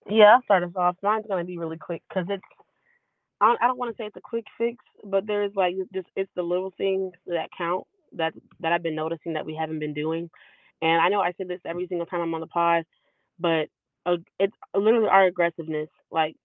Yeah, 0.07 0.35
I'll 0.35 0.43
start 0.43 0.63
us 0.63 0.71
off. 0.75 0.97
Mine's 1.01 1.25
gonna 1.27 1.43
be 1.45 1.57
really 1.57 1.77
quick 1.77 2.03
because 2.09 2.25
it's 2.29 2.43
I 3.41 3.47
don't, 3.47 3.59
don't 3.61 3.77
want 3.77 3.95
to 3.95 4.01
say 4.01 4.07
it's 4.07 4.17
a 4.17 4.21
quick 4.21 4.45
fix, 4.57 4.77
but 5.03 5.27
there's 5.27 5.51
like 5.55 5.75
just 5.93 6.07
it's 6.15 6.31
the 6.35 6.43
little 6.43 6.73
things 6.77 7.13
that 7.27 7.49
count 7.57 7.85
that 8.13 8.33
that 8.61 8.73
I've 8.73 8.83
been 8.83 8.95
noticing 8.95 9.33
that 9.33 9.45
we 9.45 9.55
haven't 9.55 9.79
been 9.79 9.93
doing. 9.93 10.29
And 10.81 11.01
I 11.01 11.09
know 11.09 11.21
I 11.21 11.31
say 11.33 11.45
this 11.45 11.61
every 11.65 11.87
single 11.87 12.05
time 12.07 12.21
I'm 12.21 12.33
on 12.33 12.41
the 12.41 12.47
pod, 12.47 12.83
but 13.39 13.67
uh, 14.05 14.17
it's 14.39 14.55
literally 14.75 15.09
our 15.09 15.25
aggressiveness. 15.25 15.89
Like, 16.11 16.35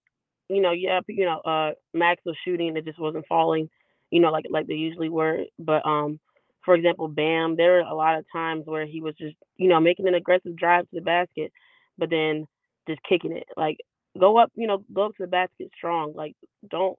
you 0.49 0.61
know, 0.61 0.71
yeah, 0.71 1.01
you 1.07 1.25
know, 1.25 1.39
uh, 1.39 1.71
Max 1.93 2.21
was 2.25 2.37
shooting, 2.45 2.77
it 2.77 2.85
just 2.85 2.99
wasn't 2.99 3.27
falling, 3.27 3.69
you 4.11 4.21
know, 4.21 4.31
like 4.31 4.45
like 4.49 4.67
they 4.67 4.75
usually 4.75 5.09
were. 5.09 5.45
But 5.59 5.85
um, 5.85 6.19
for 6.65 6.75
example, 6.75 7.07
Bam, 7.09 7.55
there 7.57 7.73
were 7.73 7.79
a 7.81 7.95
lot 7.95 8.17
of 8.19 8.25
times 8.33 8.63
where 8.67 8.85
he 8.85 9.01
was 9.01 9.15
just, 9.17 9.35
you 9.57 9.69
know, 9.69 9.79
making 9.81 10.07
an 10.07 10.15
aggressive 10.15 10.55
drive 10.57 10.85
to 10.89 10.95
the 10.95 11.01
basket, 11.01 11.51
but 11.97 12.09
then 12.09 12.47
just 12.87 13.01
kicking 13.07 13.35
it. 13.35 13.45
Like 13.57 13.77
go 14.19 14.37
up, 14.37 14.51
you 14.55 14.67
know, 14.67 14.83
go 14.93 15.05
up 15.07 15.11
to 15.17 15.23
the 15.23 15.27
basket 15.27 15.71
strong. 15.75 16.13
Like 16.15 16.35
don't 16.69 16.97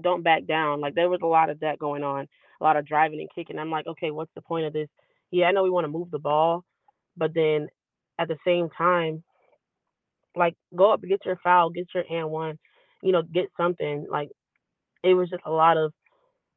don't 0.00 0.22
back 0.24 0.46
down. 0.46 0.80
Like 0.80 0.94
there 0.94 1.10
was 1.10 1.20
a 1.22 1.26
lot 1.26 1.50
of 1.50 1.60
that 1.60 1.78
going 1.78 2.02
on, 2.02 2.28
a 2.60 2.64
lot 2.64 2.76
of 2.76 2.86
driving 2.86 3.20
and 3.20 3.28
kicking. 3.34 3.58
I'm 3.58 3.70
like, 3.70 3.86
okay, 3.86 4.10
what's 4.10 4.32
the 4.34 4.42
point 4.42 4.66
of 4.66 4.72
this? 4.72 4.88
Yeah, 5.30 5.46
I 5.46 5.52
know 5.52 5.62
we 5.62 5.70
want 5.70 5.84
to 5.84 5.90
move 5.92 6.10
the 6.10 6.18
ball, 6.18 6.64
but 7.16 7.34
then 7.34 7.68
at 8.18 8.28
the 8.28 8.36
same 8.46 8.68
time, 8.76 9.22
like 10.36 10.54
go 10.74 10.92
up, 10.92 11.02
get 11.02 11.24
your 11.24 11.38
foul, 11.42 11.70
get 11.70 11.88
your 11.94 12.04
and 12.10 12.30
one, 12.30 12.58
you 13.02 13.12
know, 13.12 13.22
get 13.22 13.46
something. 13.56 14.06
Like 14.10 14.30
it 15.02 15.14
was 15.14 15.30
just 15.30 15.42
a 15.46 15.50
lot 15.50 15.76
of 15.76 15.92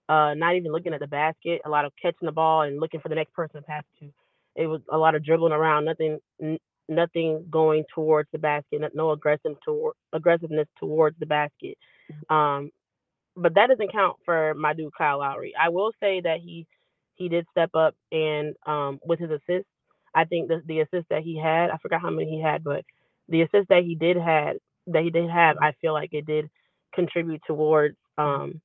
uh 0.08 0.34
not 0.36 0.56
even 0.56 0.71
looking 0.71 0.93
at 0.93 0.99
the 0.99 1.08
basket, 1.08 1.62
a 1.65 1.69
lot 1.69 1.86
of 1.86 1.93
catching 2.01 2.25
the 2.25 2.32
ball 2.32 2.62
and 2.62 2.80
looking 2.80 2.99
for 3.01 3.10
the 3.10 3.15
next 3.15 3.34
person 3.34 3.58
to 3.62 3.67
pass 3.67 3.84
to. 3.99 4.10
It 4.56 4.67
was 4.67 4.82
a 4.91 4.97
lot 4.97 5.15
of 5.15 5.25
dribbling 5.25 5.54
around, 5.54 5.86
nothing 5.86 6.19
nothing 6.88 7.45
going 7.50 7.84
towards 7.93 8.30
the 8.32 8.38
basket, 8.38 8.82
no 8.93 9.12
aggressive 9.12 9.56
toward, 9.63 9.95
aggressiveness 10.13 10.67
towards 10.80 11.17
the 11.19 11.26
basket. 11.26 11.78
Mm-hmm. 12.12 12.36
Um, 12.36 12.71
but 13.36 13.56
that 13.56 13.67
doesn't 13.67 13.91
count 13.91 14.17
for 14.24 14.54
my 14.56 14.74
dude 14.74 14.93
Kyle 14.98 15.19
Lowry. 15.19 15.54
I 15.60 15.69
will 15.69 15.91
say 16.00 16.21
that 16.21 16.39
he 16.39 16.67
he 17.15 17.30
did 17.30 17.45
step 17.52 17.71
up 17.76 17.95
and 18.12 18.56
um, 18.65 19.00
with 19.06 19.19
his 19.19 19.32
assists. 19.32 19.69
I 20.13 20.26
think 20.26 20.48
the 20.48 20.62
the 20.65 20.82
assist 20.82 21.08
that 21.10 21.24
he 21.24 21.38
had, 21.38 21.69
I 21.69 21.78
forgot 21.78 22.02
how 22.02 22.10
many 22.10 22.30
he 22.30 22.41
had, 22.41 22.63
but 22.63 22.84
the 23.28 23.41
assist 23.41 23.69
that 23.69 23.84
he 23.84 23.95
did 23.95 24.17
had 24.17 24.58
that 24.88 25.04
he 25.04 25.10
did 25.10 25.30
have, 25.30 25.58
I 25.62 25.74
feel 25.82 25.93
like 25.93 26.13
it 26.13 26.26
did 26.26 26.50
contribute 26.93 27.41
towards 27.45 27.98
um, 28.17 28.62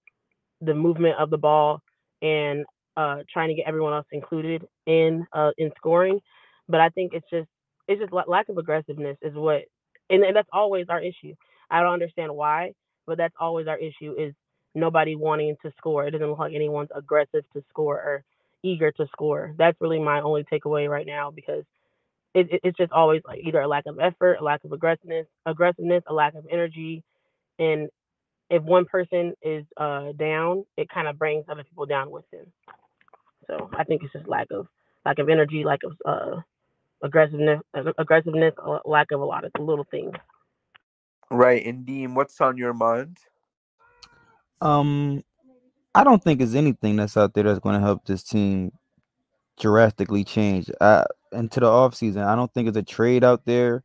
the 0.60 0.74
movement 0.74 1.16
of 1.18 1.30
the 1.30 1.38
ball 1.38 1.80
and 2.22 2.64
uh, 2.96 3.18
trying 3.32 3.48
to 3.48 3.54
get 3.54 3.66
everyone 3.66 3.94
else 3.94 4.06
included 4.12 4.66
in 4.86 5.26
uh, 5.32 5.50
in 5.58 5.72
scoring. 5.76 6.20
But 6.68 6.80
I 6.80 6.90
think 6.90 7.12
it's 7.14 7.28
just 7.30 7.48
it's 7.90 8.00
just 8.02 8.14
lack 8.28 8.50
of 8.50 8.58
aggressiveness 8.58 9.18
is 9.22 9.34
what, 9.34 9.64
and, 10.10 10.24
and 10.24 10.36
that's 10.36 10.48
always 10.52 10.86
our 10.90 11.02
issue. 11.02 11.34
I 11.70 11.82
don't 11.82 11.94
understand 11.94 12.34
why, 12.36 12.74
but 13.06 13.18
that's 13.18 13.34
always 13.40 13.68
our 13.68 13.78
issue 13.78 14.14
is 14.18 14.34
nobody 14.74 15.16
wanting 15.16 15.56
to 15.64 15.72
score. 15.78 16.06
It 16.06 16.12
doesn't 16.12 16.28
look 16.28 16.40
like 16.40 16.54
anyone's 16.54 16.90
aggressive 16.96 17.44
to 17.54 17.64
score 17.70 17.96
or 17.96 18.24
eager 18.64 18.92
to 18.92 19.06
score. 19.08 19.54
That's 19.58 19.78
really 19.82 20.00
my 20.00 20.22
only 20.22 20.44
takeaway 20.44 20.88
right 20.90 21.06
now 21.06 21.32
because 21.32 21.64
it, 22.34 22.48
it, 22.52 22.62
it's 22.64 22.78
just 22.78 22.92
always 22.92 23.22
like 23.26 23.40
either 23.44 23.60
a 23.60 23.68
lack 23.68 23.86
of 23.86 24.00
effort, 24.00 24.36
a 24.40 24.44
lack 24.44 24.64
of 24.64 24.72
aggressiveness, 24.72 25.26
aggressiveness, 25.46 26.04
a 26.08 26.14
lack 26.14 26.34
of 26.36 26.46
energy, 26.50 27.04
and 27.58 27.90
if 28.50 28.62
one 28.64 28.86
person 28.86 29.34
is 29.42 29.64
uh 29.78 30.12
down, 30.18 30.66
it 30.78 30.88
kind 30.90 31.08
of 31.08 31.18
brings 31.18 31.46
other 31.50 31.64
people 31.64 31.86
down 31.86 32.10
with 32.10 32.24
them. 32.32 32.46
So 33.48 33.70
I 33.78 33.84
think 33.84 34.02
it's 34.04 34.12
just 34.14 34.28
lack 34.28 34.48
of 34.52 34.68
lack 35.06 35.20
of 35.20 35.28
energy, 35.30 35.64
lack 35.64 35.80
of 35.84 35.92
uh 36.06 36.40
aggressiveness, 37.02 37.60
aggressiveness, 37.98 38.54
lack 38.84 39.10
of 39.12 39.20
a 39.20 39.24
lot 39.24 39.44
of 39.44 39.52
little 39.58 39.86
things. 39.90 40.14
Right, 41.30 41.64
and 41.64 41.86
Dean, 41.86 42.14
what's 42.14 42.40
on 42.40 42.56
your 42.56 42.74
mind? 42.74 43.18
Um, 44.60 45.22
I 45.94 46.04
don't 46.04 46.22
think 46.22 46.38
there's 46.38 46.54
anything 46.54 46.96
that's 46.96 47.16
out 47.16 47.34
there 47.34 47.44
that's 47.44 47.60
going 47.60 47.76
to 47.76 47.80
help 47.80 48.04
this 48.04 48.22
team 48.22 48.72
drastically 49.58 50.24
change 50.24 50.70
uh, 50.80 51.04
into 51.32 51.60
the 51.60 51.66
offseason. 51.66 52.24
I 52.26 52.34
don't 52.34 52.52
think 52.52 52.66
there's 52.66 52.82
a 52.82 52.82
trade 52.82 53.24
out 53.24 53.44
there 53.46 53.84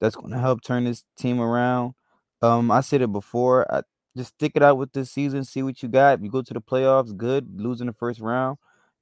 that's 0.00 0.16
going 0.16 0.30
to 0.32 0.38
help 0.38 0.62
turn 0.62 0.84
this 0.84 1.04
team 1.18 1.40
around. 1.40 1.94
Um, 2.42 2.70
I 2.70 2.80
said 2.80 3.02
it 3.02 3.12
before. 3.12 3.72
I 3.72 3.82
just 4.16 4.34
stick 4.34 4.52
it 4.54 4.62
out 4.62 4.78
with 4.78 4.92
this 4.92 5.10
season, 5.10 5.44
see 5.44 5.62
what 5.62 5.82
you 5.82 5.88
got. 5.88 6.18
If 6.18 6.24
you 6.24 6.30
go 6.30 6.42
to 6.42 6.54
the 6.54 6.60
playoffs, 6.60 7.16
good. 7.16 7.60
Losing 7.60 7.86
the 7.86 7.92
first 7.92 8.20
round. 8.20 8.58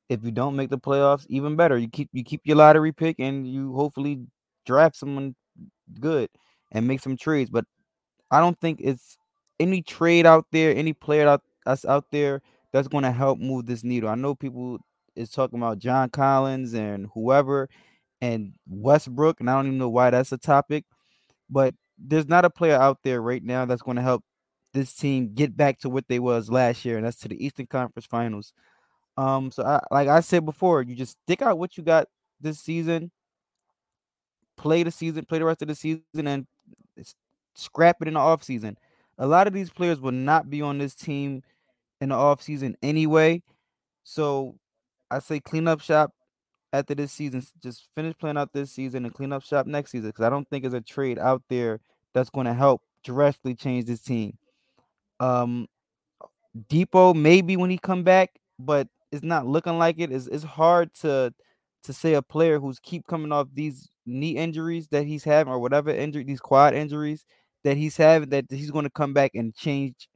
If 0.09 0.25
you 0.25 0.31
don't 0.31 0.57
make 0.57 0.71
the 0.71 0.79
playoffs, 0.79 1.27
even 1.29 1.57
better. 1.57 1.77
You 1.77 1.89
keep 1.89 2.11
you 2.13 2.23
keep 2.25 2.43
your 2.45 2.57
lottery 2.57 2.93
pick 2.93 3.17
and 3.19 3.47
you 3.47 3.75
hopefully 3.75 4.21
draft 4.65 4.97
someone 4.97 5.35
good 6.01 6.29
and 6.73 6.87
make 6.87 7.01
some 7.01 7.17
trades. 7.17 7.51
But 7.51 7.65
I 8.31 8.41
don't 8.41 8.59
think 8.61 8.81
it's 8.83 9.17
any 9.61 9.83
trade 9.83 10.27
out 10.27 10.47
there, 10.53 10.75
any 10.75 10.93
player 10.93 11.29
out 11.29 11.43
that's 11.65 11.85
out 11.85 12.07
there 12.13 12.43
that's 12.73 12.89
going 12.89 13.05
to 13.05 13.13
help 13.13 13.39
move 13.39 13.67
this 13.67 13.83
needle. 13.85 14.09
I 14.09 14.15
know 14.15 14.35
people 14.35 14.79
is 15.17 15.31
talking 15.31 15.59
about 15.59 15.79
John 15.79 16.11
Collins 16.11 16.75
and 16.75 17.09
whoever 17.15 17.69
and 18.21 18.53
Westbrook, 18.69 19.41
and 19.41 19.51
I 19.51 19.55
don't 19.57 19.67
even 19.67 19.79
know 19.79 19.89
why 19.89 20.11
that's 20.11 20.33
a 20.33 20.39
topic, 20.39 20.85
but 21.51 21.75
there's 21.99 22.29
not 22.29 22.45
a 22.45 22.51
player 22.51 22.77
out 22.77 22.99
there 23.03 23.23
right 23.23 23.43
now 23.43 23.65
that's 23.65 23.83
going 23.83 23.97
to 23.97 24.03
help 24.03 24.25
this 24.75 24.95
team 24.95 25.33
get 25.35 25.57
back 25.57 25.79
to 25.81 25.89
what 25.89 26.07
they 26.09 26.19
was 26.19 26.51
last 26.51 26.85
year, 26.85 26.97
and 26.97 27.07
that's 27.07 27.19
to 27.21 27.29
the 27.29 27.45
Eastern 27.45 27.67
Conference 27.67 28.07
Finals. 28.07 28.53
Um, 29.17 29.51
so 29.51 29.65
I, 29.65 29.81
like 29.91 30.09
I 30.09 30.21
said 30.21 30.45
before, 30.45 30.83
you 30.83 30.95
just 30.95 31.19
stick 31.25 31.43
out 31.43 31.59
what 31.59 31.77
you 31.77 31.83
got 31.83 32.09
this 32.41 32.59
season, 32.61 33.11
play 34.57 34.83
the 34.83 34.91
season, 34.91 35.25
play 35.25 35.39
the 35.39 35.45
rest 35.45 35.63
of 35.63 35.69
the 35.69 35.75
season, 35.75 36.03
and 36.15 36.47
scrap 37.55 37.97
it 38.01 38.09
in 38.09 38.15
the 38.15 38.21
off 38.21 38.43
season. 38.43 38.77
A 39.19 39.27
lot 39.27 39.47
of 39.47 39.53
these 39.53 39.71
players 39.71 40.01
will 40.01 40.13
not 40.13 40.51
be 40.51 40.61
on 40.61 40.79
this 40.79 40.95
team 40.95 41.43
in 42.01 42.11
the 42.11 42.15
off 42.15 42.43
season 42.43 42.77
anyway. 42.83 43.43
So 44.05 44.57
I 45.11 45.19
say 45.21 45.41
clean 45.41 45.67
up 45.67 45.81
shop 45.81 46.13
after 46.73 46.95
this 46.95 47.13
season. 47.13 47.43
Just 47.63 47.89
finish 47.95 48.15
playing 48.19 48.37
out 48.37 48.53
this 48.53 48.73
season 48.73 49.05
and 49.05 49.15
clean 49.15 49.33
up 49.33 49.43
shop 49.43 49.67
next 49.67 49.93
season 49.93 50.11
because 50.11 50.25
I 50.25 50.31
don't 50.31 50.49
think 50.49 50.63
there's 50.63 50.75
a 50.75 50.81
trade 50.81 51.19
out 51.19 51.43
there 51.49 51.81
that's 52.13 52.31
going 52.31 52.47
to 52.47 52.55
help 52.55 52.83
drastically 53.05 53.55
change 53.55 53.87
this 53.87 54.03
team. 54.03 54.37
Um, 55.21 55.67
Dipo 56.69 57.15
maybe 57.15 57.57
when 57.57 57.71
he 57.71 57.79
come 57.79 58.03
back, 58.03 58.39
but 58.59 58.89
it's 59.13 59.23
not 59.23 59.47
looking 59.47 59.79
like 59.79 59.99
it. 59.99 60.13
It's, 60.13 60.27
it's 60.27 60.45
hard 60.45 60.93
to 61.01 61.33
to 61.85 61.93
say 61.93 62.15
a 62.15 62.23
player 62.23 62.59
who's 62.59 62.81
keep 62.81 63.07
coming 63.07 63.31
off 63.33 63.47
these 63.55 63.89
knee 64.05 64.37
injuries 64.37 64.89
that 64.89 65.07
he's 65.07 65.25
having 65.25 65.53
or 65.53 65.59
whatever 65.61 65.91
injury, 65.91 66.25
these 66.25 66.41
quad 66.41 66.75
injuries 66.75 67.25
that 67.65 67.77
he's 67.77 67.97
having, 67.97 68.31
that 68.31 68.45
he's 68.51 68.71
going 68.71 68.85
to 68.85 68.91
come 68.91 69.13
back 69.13 69.33
and 69.35 69.55
change 69.55 70.09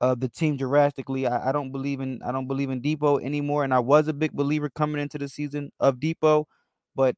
uh, 0.00 0.14
the 0.14 0.28
team 0.28 0.56
drastically. 0.56 1.26
I, 1.26 1.48
I, 1.48 1.52
don't 1.52 1.72
believe 1.72 2.00
in 2.00 2.20
I 2.22 2.32
don't 2.32 2.46
believe 2.46 2.70
in 2.70 2.82
Dipo 2.82 3.22
anymore, 3.22 3.64
and 3.64 3.72
I 3.72 3.78
was 3.78 4.08
a 4.08 4.12
big 4.12 4.32
believer 4.32 4.68
coming 4.68 5.00
into 5.00 5.18
the 5.18 5.28
season 5.28 5.72
of 5.80 5.96
Dipo, 5.96 6.44
but 6.94 7.16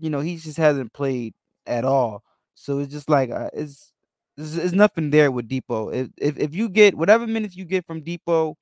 you 0.00 0.10
know 0.10 0.20
he 0.20 0.36
just 0.36 0.56
hasn't 0.58 0.92
played 0.92 1.34
at 1.66 1.84
all. 1.84 2.22
So 2.54 2.78
it's 2.78 2.92
just 2.92 3.10
like 3.10 3.30
uh, 3.30 3.50
it's, 3.52 3.92
it's 4.38 4.72
nothing 4.72 5.10
there 5.10 5.30
with 5.30 5.48
Dipo. 5.48 5.94
If, 5.94 6.08
if 6.16 6.38
if 6.38 6.54
you 6.54 6.68
get 6.68 6.94
whatever 6.94 7.26
minutes 7.26 7.56
you 7.56 7.64
get 7.66 7.86
from 7.86 8.02
Dipo, 8.02 8.54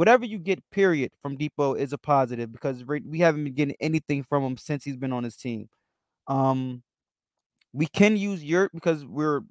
whatever 0.00 0.24
you 0.24 0.38
get, 0.38 0.58
period, 0.70 1.12
from 1.22 1.36
Dipo 1.36 1.78
is 1.78 1.92
a 1.92 1.98
positive 1.98 2.50
because 2.50 2.82
we 2.84 3.20
haven't 3.20 3.44
been 3.44 3.54
getting 3.54 3.76
anything 3.80 4.22
from 4.22 4.42
him 4.42 4.56
since 4.56 4.84
he's 4.84 4.96
been 4.96 5.12
on 5.12 5.24
his 5.24 5.36
team. 5.36 5.68
Um, 6.26 6.82
we 7.72 7.86
can 7.86 8.16
use 8.16 8.42
Yurt 8.42 8.72
because 8.72 9.04
we're 9.04 9.42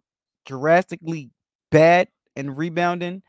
drastically 0.46 1.30
bad 1.72 2.08
and 2.36 2.58
rebounding 2.58 3.22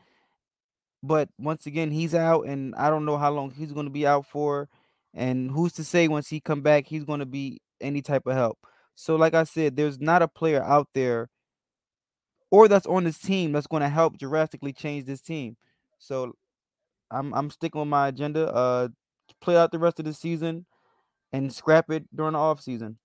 but 1.03 1.29
once 1.39 1.67
again, 1.67 1.91
he's 1.91 2.15
out, 2.15 2.47
and 2.47 2.75
I 2.75 2.91
don't 2.91 3.05
know 3.05 3.17
how 3.17 3.31
long 3.31 3.51
he's 3.51 3.73
going 3.73 3.87
to 3.87 3.91
be 3.91 4.07
out 4.07 4.27
for. 4.27 4.69
And 5.15 5.51
who's 5.51 5.73
to 5.75 5.85
say 5.85 6.09
once 6.09 6.29
he 6.29 6.41
come 6.41 6.63
back, 6.63 6.87
he's 6.87 7.05
going 7.05 7.21
to 7.21 7.27
be 7.27 7.61
any 7.81 8.03
type 8.03 8.27
of 8.27 8.35
help. 8.35 8.59
So, 8.95 9.17
like 9.17 9.35
I 9.35 9.45
said, 9.45 9.77
there's 9.77 9.99
not 9.99 10.23
a 10.23 10.29
player 10.29 10.63
out 10.63 10.89
there 10.95 11.29
or 12.51 12.69
that's 12.69 12.87
on 12.87 13.05
this 13.05 13.19
team 13.19 13.53
that's 13.53 13.67
going 13.67 13.83
to 13.83 13.89
help 13.89 14.19
drastically 14.19 14.73
change 14.73 15.07
this 15.07 15.21
team. 15.21 15.57
So, 15.99 16.35
I'm 17.11 17.35
I'm 17.35 17.51
sticking 17.51 17.81
with 17.81 17.89
my 17.89 18.09
agenda. 18.09 18.53
Uh, 18.53 18.89
play 19.41 19.57
out 19.57 19.73
the 19.73 19.79
rest 19.79 19.99
of 19.99 20.05
the 20.05 20.13
season 20.13 20.67
and 21.33 21.53
scrap 21.53 21.91
it 21.91 22.05
during 22.15 22.33
the 22.33 22.39
off 22.39 22.61
season. 22.61 22.99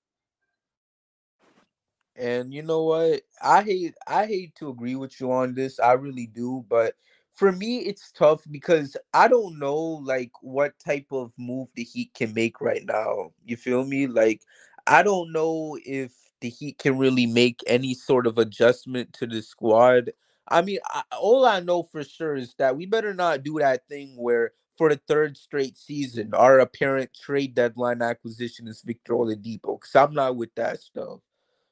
And 2.15 2.53
you 2.53 2.61
know 2.61 2.83
what? 2.83 3.21
I 3.41 3.63
hate 3.63 3.93
I 4.07 4.25
hate 4.25 4.55
to 4.55 4.69
agree 4.69 4.95
with 4.95 5.19
you 5.19 5.31
on 5.31 5.53
this. 5.53 5.79
I 5.79 5.93
really 5.93 6.27
do, 6.27 6.65
but 6.69 6.95
for 7.33 7.51
me 7.51 7.79
it's 7.79 8.11
tough 8.11 8.41
because 8.49 8.95
I 9.13 9.27
don't 9.27 9.59
know 9.59 9.75
like 9.75 10.31
what 10.41 10.79
type 10.79 11.07
of 11.11 11.33
move 11.37 11.67
the 11.75 11.83
Heat 11.83 12.13
can 12.13 12.33
make 12.33 12.61
right 12.61 12.85
now. 12.85 13.31
You 13.43 13.57
feel 13.57 13.85
me? 13.85 14.07
Like 14.07 14.41
I 14.87 15.03
don't 15.03 15.33
know 15.33 15.77
if 15.85 16.13
the 16.39 16.49
Heat 16.49 16.77
can 16.77 16.97
really 16.97 17.25
make 17.25 17.61
any 17.67 17.93
sort 17.93 18.27
of 18.27 18.37
adjustment 18.37 19.11
to 19.13 19.27
the 19.27 19.41
squad. 19.41 20.11
I 20.47 20.61
mean, 20.61 20.79
I, 20.85 21.03
all 21.19 21.45
I 21.45 21.59
know 21.59 21.83
for 21.83 22.03
sure 22.03 22.35
is 22.35 22.53
that 22.57 22.75
we 22.75 22.85
better 22.85 23.13
not 23.13 23.43
do 23.43 23.59
that 23.59 23.87
thing 23.87 24.15
where 24.17 24.51
for 24.77 24.89
the 24.89 24.99
third 25.07 25.37
straight 25.37 25.77
season 25.77 26.33
our 26.33 26.59
apparent 26.59 27.09
trade 27.13 27.55
deadline 27.55 28.01
acquisition 28.01 28.67
is 28.67 28.81
Victor 28.81 29.13
Oladipo 29.13 29.79
because 29.79 29.95
I'm 29.95 30.13
not 30.13 30.35
with 30.35 30.53
that 30.55 30.81
stuff 30.81 31.19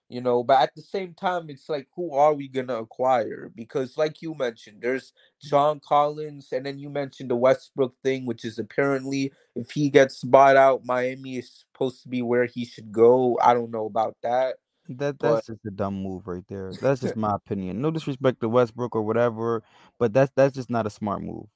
you 0.09 0.21
know? 0.21 0.43
But 0.43 0.61
at 0.61 0.75
the 0.75 0.81
same 0.81 1.13
time 1.13 1.49
it's 1.49 1.67
like 1.67 1.87
who 1.95 2.13
are 2.13 2.33
we 2.33 2.47
gonna 2.47 2.77
acquire? 2.77 3.51
Because 3.55 3.97
like 3.97 4.21
you 4.21 4.35
mentioned 4.35 4.77
there's 4.81 5.13
john 5.41 5.81
collins 5.85 6.49
and 6.51 6.65
then 6.65 6.79
you 6.79 6.89
mentioned 6.89 7.29
the 7.29 7.35
westbrook 7.35 7.95
thing 8.03 8.25
which 8.25 8.45
is 8.45 8.59
apparently 8.59 9.31
if 9.55 9.71
he 9.71 9.89
gets 9.89 10.23
bought 10.23 10.55
out 10.55 10.85
miami 10.85 11.37
is 11.37 11.65
supposed 11.73 12.01
to 12.03 12.07
be 12.09 12.21
where 12.21 12.45
he 12.45 12.63
should 12.65 12.91
go. 12.91 13.37
I 13.41 13.53
don't 13.53 13.71
know 13.71 13.85
about 13.85 14.15
that 14.23 14.55
that 14.89 15.19
that's 15.19 15.47
but... 15.47 15.53
just 15.53 15.65
a 15.65 15.71
dumb 15.71 16.01
move 16.01 16.27
right 16.27 16.43
there. 16.47 16.71
That's 16.73 17.01
just 17.01 17.15
my 17.15 17.35
opinion. 17.35 17.81
No 17.81 17.91
disrespect 17.91 18.41
to 18.41 18.49
westbrook 18.49 18.95
or 18.95 19.01
whatever 19.01 19.63
but 19.99 20.13
that's 20.13 20.31
that's 20.35 20.55
just 20.55 20.69
not 20.69 20.85
a 20.85 20.89
smart 20.89 21.21
move. 21.21 21.47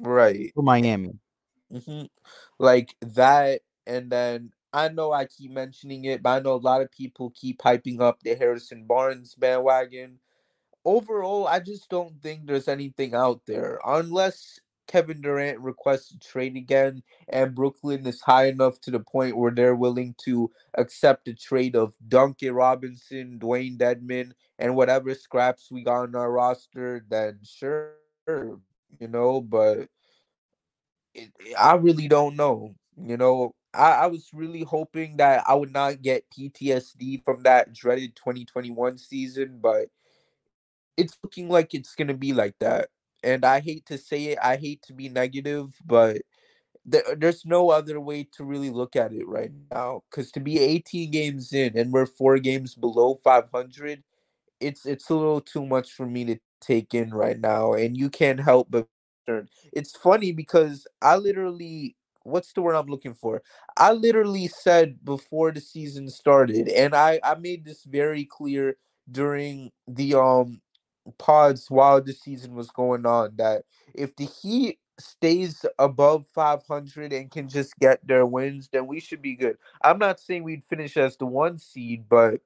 Right. 0.00 0.52
For 0.54 0.62
miami. 0.62 1.18
Mm-hmm. 1.72 2.04
like 2.58 2.94
that 3.00 3.62
and 3.86 4.10
then 4.10 4.52
I 4.74 4.88
know 4.88 5.10
I 5.10 5.24
keep 5.24 5.50
mentioning 5.50 6.04
it, 6.04 6.22
but 6.22 6.30
I 6.30 6.40
know 6.40 6.52
a 6.52 6.56
lot 6.56 6.82
of 6.82 6.92
people 6.92 7.32
keep 7.34 7.60
hyping 7.62 8.00
up 8.00 8.22
the 8.22 8.34
Harrison 8.34 8.84
Barnes 8.84 9.34
bandwagon. 9.34 10.18
Overall, 10.84 11.46
I 11.46 11.60
just 11.60 11.88
don't 11.88 12.20
think 12.22 12.46
there's 12.46 12.68
anything 12.68 13.14
out 13.14 13.40
there 13.46 13.80
unless 13.86 14.60
Kevin 14.92 15.22
Durant 15.22 15.58
requests 15.58 16.10
a 16.10 16.18
trade 16.18 16.54
again 16.54 17.02
and 17.30 17.54
Brooklyn 17.54 18.06
is 18.06 18.20
high 18.20 18.48
enough 18.48 18.78
to 18.82 18.90
the 18.90 19.00
point 19.00 19.38
where 19.38 19.50
they're 19.50 19.74
willing 19.74 20.14
to 20.24 20.50
accept 20.76 21.28
a 21.28 21.34
trade 21.34 21.74
of 21.74 21.94
Duncan 22.06 22.52
Robinson, 22.52 23.38
Dewayne 23.38 23.78
Dedmon, 23.78 24.32
and 24.58 24.76
whatever 24.76 25.14
scraps 25.14 25.70
we 25.70 25.82
got 25.82 26.02
on 26.02 26.14
our 26.14 26.30
roster, 26.30 27.02
then 27.08 27.38
sure, 27.42 27.94
you 28.28 29.08
know, 29.08 29.40
but 29.40 29.88
it, 31.14 31.32
I 31.58 31.76
really 31.76 32.06
don't 32.06 32.36
know. 32.36 32.74
You 33.02 33.16
know, 33.16 33.54
I, 33.72 33.92
I 33.92 34.06
was 34.08 34.28
really 34.34 34.62
hoping 34.62 35.16
that 35.16 35.44
I 35.48 35.54
would 35.54 35.72
not 35.72 36.02
get 36.02 36.30
PTSD 36.30 37.24
from 37.24 37.44
that 37.44 37.72
dreaded 37.72 38.14
2021 38.16 38.98
season, 38.98 39.58
but 39.62 39.86
it's 40.98 41.16
looking 41.24 41.48
like 41.48 41.72
it's 41.72 41.94
gonna 41.94 42.12
be 42.12 42.34
like 42.34 42.58
that. 42.60 42.90
And 43.24 43.44
I 43.44 43.60
hate 43.60 43.86
to 43.86 43.98
say 43.98 44.26
it, 44.26 44.38
I 44.42 44.56
hate 44.56 44.82
to 44.84 44.94
be 44.94 45.08
negative, 45.08 45.74
but 45.86 46.22
th- 46.90 47.04
there's 47.18 47.46
no 47.46 47.70
other 47.70 48.00
way 48.00 48.28
to 48.36 48.44
really 48.44 48.70
look 48.70 48.96
at 48.96 49.12
it 49.12 49.28
right 49.28 49.52
now. 49.72 50.02
Because 50.10 50.32
to 50.32 50.40
be 50.40 50.58
18 50.60 51.10
games 51.12 51.52
in 51.52 51.76
and 51.78 51.92
we're 51.92 52.06
four 52.06 52.38
games 52.38 52.74
below 52.74 53.14
500, 53.24 54.02
it's 54.60 54.86
it's 54.86 55.10
a 55.10 55.14
little 55.14 55.40
too 55.42 55.66
much 55.66 55.92
for 55.92 56.06
me 56.06 56.24
to 56.26 56.36
take 56.60 56.94
in 56.94 57.10
right 57.14 57.40
now. 57.40 57.74
And 57.74 57.96
you 57.98 58.10
can't 58.10 58.40
help 58.40 58.70
but 58.70 58.86
it's 59.72 59.96
funny 59.96 60.32
because 60.32 60.86
I 61.02 61.16
literally 61.16 61.96
what's 62.24 62.52
the 62.54 62.62
word 62.62 62.74
I'm 62.76 62.86
looking 62.88 63.14
for? 63.14 63.42
I 63.76 63.92
literally 63.92 64.48
said 64.48 65.04
before 65.04 65.52
the 65.52 65.60
season 65.60 66.08
started, 66.10 66.68
and 66.68 66.94
I 66.94 67.20
I 67.24 67.36
made 67.36 67.64
this 67.64 67.84
very 67.84 68.24
clear 68.26 68.76
during 69.10 69.70
the 69.88 70.14
um 70.16 70.60
pods 71.18 71.66
while 71.70 72.00
the 72.02 72.12
season 72.12 72.54
was 72.54 72.70
going 72.70 73.06
on 73.06 73.34
that 73.36 73.64
if 73.94 74.14
the 74.16 74.26
Heat 74.26 74.78
stays 74.98 75.64
above 75.78 76.26
500 76.34 77.12
and 77.12 77.30
can 77.30 77.48
just 77.48 77.76
get 77.78 78.06
their 78.06 78.26
wins, 78.26 78.68
then 78.72 78.86
we 78.86 79.00
should 79.00 79.22
be 79.22 79.34
good. 79.36 79.56
I'm 79.82 79.98
not 79.98 80.20
saying 80.20 80.44
we'd 80.44 80.64
finish 80.68 80.96
as 80.96 81.16
the 81.16 81.26
one 81.26 81.58
seed, 81.58 82.04
but 82.08 82.40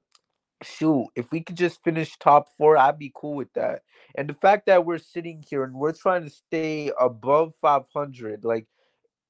shoot, 0.63 1.07
if 1.15 1.31
we 1.31 1.41
could 1.41 1.57
just 1.57 1.83
finish 1.83 2.17
top 2.19 2.49
four, 2.57 2.77
I'd 2.77 2.99
be 2.99 3.11
cool 3.15 3.35
with 3.35 3.53
that. 3.53 3.83
And 4.15 4.29
the 4.29 4.33
fact 4.35 4.67
that 4.67 4.85
we're 4.85 4.97
sitting 4.99 5.43
here 5.47 5.63
and 5.63 5.75
we're 5.75 5.93
trying 5.93 6.23
to 6.23 6.29
stay 6.29 6.91
above 6.99 7.53
500, 7.61 8.45
like 8.45 8.67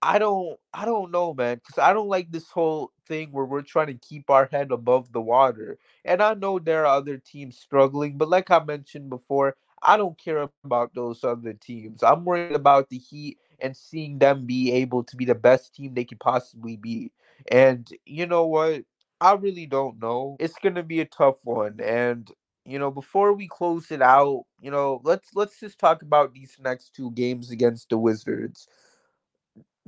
I 0.02 0.20
don't 0.20 0.58
I 0.74 0.86
don't 0.86 1.12
know, 1.12 1.34
man, 1.34 1.58
because 1.58 1.80
I 1.80 1.94
don't 1.94 2.10
like 2.10 2.32
this 2.32 2.50
whole 2.50 2.92
thing 3.08 3.32
where 3.32 3.46
we're 3.46 3.62
trying 3.62 3.88
to 3.88 3.94
keep 3.94 4.30
our 4.30 4.48
head 4.52 4.72
above 4.72 5.12
the 5.12 5.22
water. 5.22 5.78
And 6.06 6.22
I 6.22 6.34
know 6.34 6.60
there 6.60 6.86
are 6.86 6.98
other 6.98 7.18
teams 7.18 7.58
struggling, 7.58 8.18
but 8.18 8.30
like 8.30 8.52
I 8.52 8.64
mentioned 8.64 9.10
before, 9.10 9.56
I 9.82 9.98
don't 9.98 10.18
care 10.18 10.50
about 10.64 10.94
those 10.94 11.24
other 11.24 11.54
teams. 11.54 12.04
I'm 12.04 12.26
worried 12.26 12.56
about 12.56 12.90
the 12.90 12.98
Heat 12.98 13.38
and 13.60 13.76
seeing 13.76 14.20
them 14.20 14.46
be 14.46 14.72
able 14.72 15.04
to 15.04 15.16
be 15.16 15.26
the 15.26 15.36
best 15.36 15.76
team 15.76 15.94
they 15.94 16.06
could 16.06 16.20
possibly 16.20 16.78
be. 16.78 17.12
And 17.52 17.88
you 18.06 18.26
know 18.26 18.46
what? 18.46 18.84
I 19.20 19.34
really 19.34 19.66
don't 19.66 20.00
know. 20.00 20.38
It's 20.40 20.58
gonna 20.62 20.84
be 20.84 21.00
a 21.02 21.06
tough 21.06 21.38
one. 21.44 21.80
And 21.82 22.30
you 22.66 22.80
know, 22.80 22.92
before 22.92 23.34
we 23.34 23.48
close 23.48 23.92
it 23.92 24.02
out, 24.02 24.46
you 24.62 24.70
know, 24.72 25.02
let's 25.04 25.30
let's 25.36 25.60
just 25.60 25.80
talk 25.80 26.02
about 26.02 26.34
these 26.34 26.58
next 26.60 26.94
two 26.94 27.12
games 27.12 27.50
against 27.50 27.90
the 27.90 27.98
Wizards. 27.98 28.68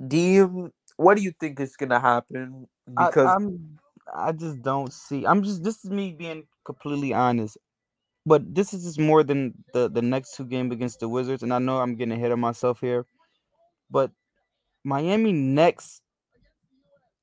Do 0.08 0.71
what 1.00 1.16
do 1.16 1.24
you 1.24 1.32
think 1.40 1.60
is 1.62 1.78
gonna 1.78 2.00
happen? 2.00 2.68
Because 2.86 3.26
I'm 3.26 3.80
I 4.14 4.34
just 4.34 4.62
don't 4.62 4.92
see. 4.92 5.26
I'm 5.26 5.44
just 5.44 5.64
this 5.64 5.86
is 5.86 5.90
me 5.90 6.12
being 6.12 6.44
completely 6.66 7.14
honest. 7.14 7.58
But 8.26 8.54
this 8.54 8.74
is 8.74 8.84
just 8.84 9.00
more 9.00 9.24
than 9.24 9.64
the 9.74 9.90
the 9.90 10.02
next 10.02 10.36
two 10.36 10.46
game 10.46 10.72
against 10.74 11.00
the 11.00 11.08
Wizards, 11.08 11.42
and 11.42 11.54
I 11.54 11.60
know 11.60 11.80
I'm 11.80 11.96
getting 11.96 12.12
ahead 12.12 12.32
of 12.32 12.40
myself 12.40 12.82
here. 12.82 13.06
But 13.90 14.12
Miami 14.84 15.32
next 15.32 16.02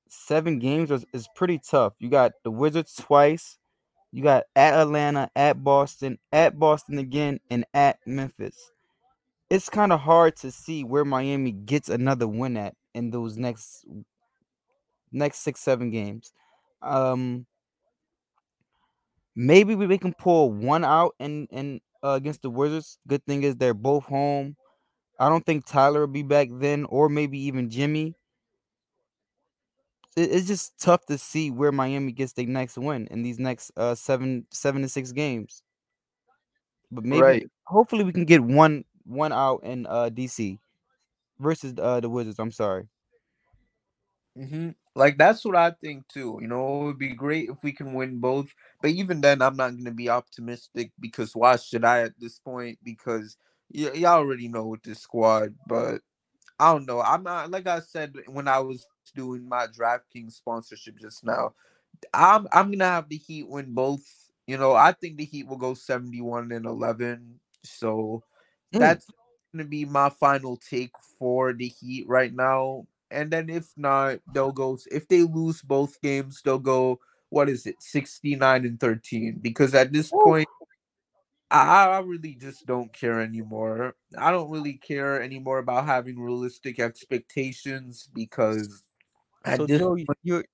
seven 0.08 0.58
games 0.58 0.90
is, 0.90 1.04
is 1.12 1.28
pretty 1.36 1.58
tough. 1.58 1.92
You 1.98 2.08
got 2.08 2.32
the 2.44 2.50
Wizards 2.50 2.94
twice, 2.94 3.58
you 4.10 4.22
got 4.22 4.44
at 4.56 4.72
Atlanta, 4.72 5.30
at 5.36 5.62
Boston, 5.62 6.18
at 6.32 6.58
Boston 6.58 6.98
again, 6.98 7.40
and 7.50 7.66
at 7.74 7.98
Memphis. 8.06 8.72
It's 9.50 9.68
kind 9.68 9.92
of 9.92 10.00
hard 10.00 10.34
to 10.36 10.50
see 10.50 10.82
where 10.82 11.04
Miami 11.04 11.52
gets 11.52 11.90
another 11.90 12.26
win 12.26 12.56
at 12.56 12.74
in 12.96 13.10
those 13.10 13.36
next 13.38 13.86
next 15.12 15.38
six 15.40 15.60
seven 15.60 15.90
games. 15.90 16.32
Um, 16.82 17.46
maybe 19.34 19.74
we, 19.74 19.86
we 19.86 19.98
can 19.98 20.14
pull 20.14 20.52
one 20.52 20.84
out 20.84 21.14
and 21.20 21.48
and 21.50 21.80
uh, 22.02 22.10
against 22.10 22.42
the 22.42 22.50
Wizards. 22.50 22.98
Good 23.06 23.24
thing 23.26 23.42
is 23.42 23.56
they're 23.56 23.74
both 23.74 24.04
home. 24.04 24.56
I 25.18 25.28
don't 25.28 25.46
think 25.46 25.66
Tyler 25.66 26.00
will 26.00 26.08
be 26.08 26.24
back 26.24 26.48
then, 26.52 26.86
or 26.86 27.08
maybe 27.08 27.38
even 27.40 27.70
Jimmy. 27.70 28.16
It- 30.16 30.30
it's 30.32 30.46
just 30.46 30.78
tough 30.78 31.06
to 31.06 31.16
see 31.18 31.50
where 31.50 31.72
Miami 31.72 32.12
gets 32.12 32.32
their 32.32 32.46
next 32.46 32.76
win 32.78 33.06
in 33.10 33.22
these 33.22 33.38
next 33.38 33.70
uh 33.76 33.94
seven 33.94 34.46
seven 34.50 34.82
to 34.82 34.88
six 34.88 35.12
games. 35.12 35.62
But 36.90 37.04
maybe 37.04 37.32
right. 37.32 37.46
hopefully 37.66 38.04
we 38.04 38.12
can 38.12 38.24
get 38.24 38.40
one 38.42 38.84
one 39.04 39.32
out 39.32 39.62
in 39.64 39.86
uh 39.86 40.08
DC 40.08 40.58
versus 41.38 41.74
uh 41.80 42.00
the 42.00 42.08
Wizards. 42.10 42.38
I'm 42.38 42.52
sorry. 42.52 42.88
hmm 44.36 44.70
Like 44.94 45.18
that's 45.18 45.44
what 45.44 45.56
I 45.56 45.70
think 45.72 46.08
too. 46.08 46.38
You 46.40 46.48
know, 46.48 46.82
it 46.82 46.84
would 46.86 46.98
be 46.98 47.14
great 47.14 47.48
if 47.50 47.62
we 47.62 47.72
can 47.72 47.94
win 47.94 48.18
both. 48.20 48.48
But 48.82 48.90
even 48.90 49.20
then, 49.20 49.42
I'm 49.42 49.56
not 49.56 49.76
gonna 49.76 49.90
be 49.92 50.08
optimistic 50.10 50.92
because 51.00 51.34
why 51.34 51.56
should 51.56 51.84
I 51.84 52.02
at 52.02 52.18
this 52.18 52.38
point? 52.38 52.78
Because 52.82 53.36
y- 53.74 53.92
y'all 53.94 54.18
already 54.18 54.48
know 54.48 54.66
with 54.66 54.82
this 54.82 55.00
squad. 55.00 55.54
But 55.66 56.00
I 56.60 56.72
don't 56.72 56.86
know. 56.86 57.00
I'm 57.02 57.22
not 57.24 57.50
like 57.50 57.66
I 57.68 57.80
said 57.80 58.14
when 58.28 58.48
I 58.48 58.60
was 58.60 58.86
doing 59.14 59.48
my 59.48 59.66
DraftKings 59.68 60.32
sponsorship 60.32 60.98
just 61.00 61.24
now. 61.24 61.54
I'm 62.14 62.46
I'm 62.52 62.70
gonna 62.70 62.84
have 62.86 63.08
the 63.08 63.16
Heat 63.18 63.48
win 63.48 63.74
both. 63.74 64.04
You 64.46 64.58
know, 64.58 64.74
I 64.74 64.92
think 64.92 65.16
the 65.18 65.24
Heat 65.24 65.48
will 65.48 65.58
go 65.58 65.74
71 65.74 66.52
and 66.52 66.66
11. 66.66 67.40
So 67.64 68.22
Mm. 68.74 68.80
that's 68.80 69.06
gonna 69.56 69.68
be 69.68 69.84
my 69.84 70.10
final 70.10 70.56
take 70.56 70.92
for 71.18 71.52
the 71.52 71.68
Heat 71.68 72.06
right 72.08 72.32
now. 72.34 72.86
And 73.10 73.30
then 73.30 73.48
if 73.48 73.72
not, 73.76 74.18
they'll 74.32 74.52
go. 74.52 74.78
If 74.90 75.08
they 75.08 75.22
lose 75.22 75.62
both 75.62 76.00
games, 76.02 76.42
they'll 76.44 76.58
go. 76.58 77.00
What 77.28 77.48
is 77.48 77.66
it, 77.66 77.82
69 77.82 78.64
and 78.64 78.78
13? 78.80 79.40
Because 79.42 79.74
at 79.74 79.92
this 79.92 80.12
Woo. 80.12 80.22
point, 80.24 80.48
I, 81.50 81.86
I 81.86 81.98
really 82.00 82.34
just 82.34 82.66
don't 82.66 82.92
care 82.92 83.20
anymore. 83.20 83.94
I 84.16 84.30
don't 84.30 84.50
really 84.50 84.74
care 84.74 85.22
anymore 85.22 85.58
about 85.58 85.86
having 85.86 86.20
realistic 86.20 86.78
expectations 86.80 88.08
because 88.14 88.82
at 89.44 89.58
So 89.58 89.66
this 89.66 89.80
Joe, 89.80 89.94
you 89.96 90.06
you- 90.22 90.44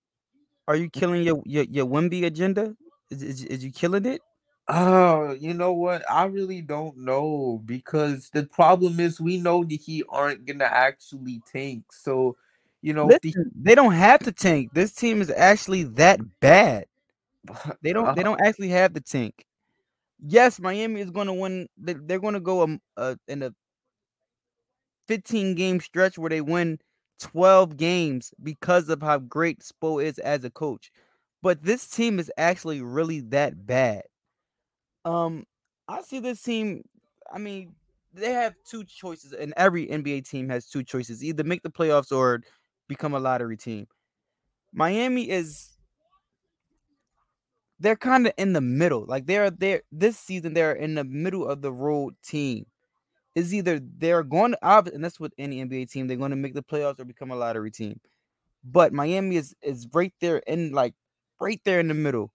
are 0.68 0.76
you 0.76 0.88
killing 0.90 1.22
your 1.24 1.42
your 1.44 1.64
your 1.64 1.86
Wemby 1.86 2.24
agenda? 2.24 2.76
Is, 3.10 3.22
is 3.22 3.44
is 3.44 3.64
you 3.64 3.72
killing 3.72 4.06
it? 4.06 4.22
Oh, 4.68 5.32
you 5.32 5.54
know 5.54 5.72
what? 5.72 6.08
I 6.10 6.24
really 6.26 6.62
don't 6.62 6.96
know 6.98 7.60
because 7.64 8.30
the 8.30 8.44
problem 8.44 9.00
is 9.00 9.20
we 9.20 9.38
know 9.38 9.64
the 9.64 9.76
Heat 9.76 10.04
aren't 10.08 10.46
gonna 10.46 10.64
actually 10.64 11.42
tank. 11.52 11.84
So, 11.92 12.36
you 12.80 12.94
know, 12.94 13.10
if 13.10 13.20
the 13.22 13.34
they 13.54 13.74
don't 13.74 13.92
have 13.92 14.20
to 14.20 14.32
tank. 14.32 14.70
This 14.74 14.92
team 14.92 15.20
is 15.20 15.30
actually 15.30 15.84
that 15.84 16.20
bad. 16.40 16.86
They 17.82 17.92
don't. 17.92 18.14
They 18.14 18.22
uh, 18.22 18.24
don't 18.24 18.40
actually 18.44 18.68
have 18.70 18.94
the 18.94 19.00
tank. 19.00 19.46
Yes, 20.24 20.60
Miami 20.60 21.00
is 21.00 21.10
going 21.10 21.26
to 21.28 21.32
win. 21.34 21.68
they- 21.76 21.94
They're 21.94 22.20
going 22.20 22.34
to 22.34 22.40
go 22.40 22.62
um, 22.62 22.80
uh, 22.96 23.16
in 23.28 23.42
a 23.42 23.52
15 25.08 25.54
game 25.54 25.80
stretch 25.80 26.18
where 26.18 26.30
they 26.30 26.40
win 26.40 26.78
12 27.20 27.76
games 27.76 28.32
because 28.42 28.88
of 28.88 29.02
how 29.02 29.18
great 29.18 29.60
Spo 29.60 30.02
is 30.02 30.18
as 30.18 30.44
a 30.44 30.50
coach. 30.50 30.90
But 31.42 31.62
this 31.64 31.88
team 31.88 32.18
is 32.18 32.30
actually 32.36 32.82
really 32.82 33.20
that 33.20 33.66
bad. 33.66 34.02
Um, 35.04 35.44
I 35.88 36.02
see 36.02 36.20
this 36.20 36.42
team. 36.42 36.84
I 37.32 37.38
mean, 37.38 37.74
they 38.14 38.32
have 38.32 38.54
two 38.64 38.84
choices, 38.84 39.32
and 39.32 39.52
every 39.56 39.86
NBA 39.86 40.28
team 40.28 40.48
has 40.48 40.68
two 40.68 40.82
choices: 40.82 41.24
either 41.24 41.44
make 41.44 41.62
the 41.62 41.70
playoffs 41.70 42.12
or 42.16 42.42
become 42.88 43.14
a 43.14 43.18
lottery 43.20 43.56
team. 43.56 43.86
Miami 44.72 45.28
is 45.28 45.70
they're 47.80 47.96
kind 47.96 48.26
of 48.26 48.32
in 48.38 48.52
the 48.52 48.60
middle. 48.60 49.04
Like 49.06 49.26
they're 49.26 49.50
there 49.50 49.82
this 49.90 50.18
season, 50.18 50.54
they're 50.54 50.72
in 50.72 50.94
the 50.94 51.04
middle 51.04 51.46
of 51.46 51.62
the 51.62 51.72
road 51.72 52.14
team. 52.24 52.66
Is 53.34 53.54
either 53.54 53.80
they're 53.80 54.22
going 54.22 54.52
to 54.52 54.92
and 54.94 55.02
that's 55.02 55.18
with 55.18 55.32
any 55.38 55.64
NBA 55.64 55.90
team, 55.90 56.06
they're 56.06 56.18
going 56.18 56.30
to 56.30 56.36
make 56.36 56.54
the 56.54 56.62
playoffs 56.62 57.00
or 57.00 57.04
become 57.06 57.30
a 57.30 57.36
lottery 57.36 57.70
team. 57.70 57.98
But 58.64 58.92
Miami 58.92 59.36
is 59.36 59.54
is 59.62 59.88
right 59.92 60.14
there 60.20 60.38
in 60.38 60.72
like 60.72 60.94
right 61.40 61.60
there 61.64 61.80
in 61.80 61.88
the 61.88 61.94
middle. 61.94 62.32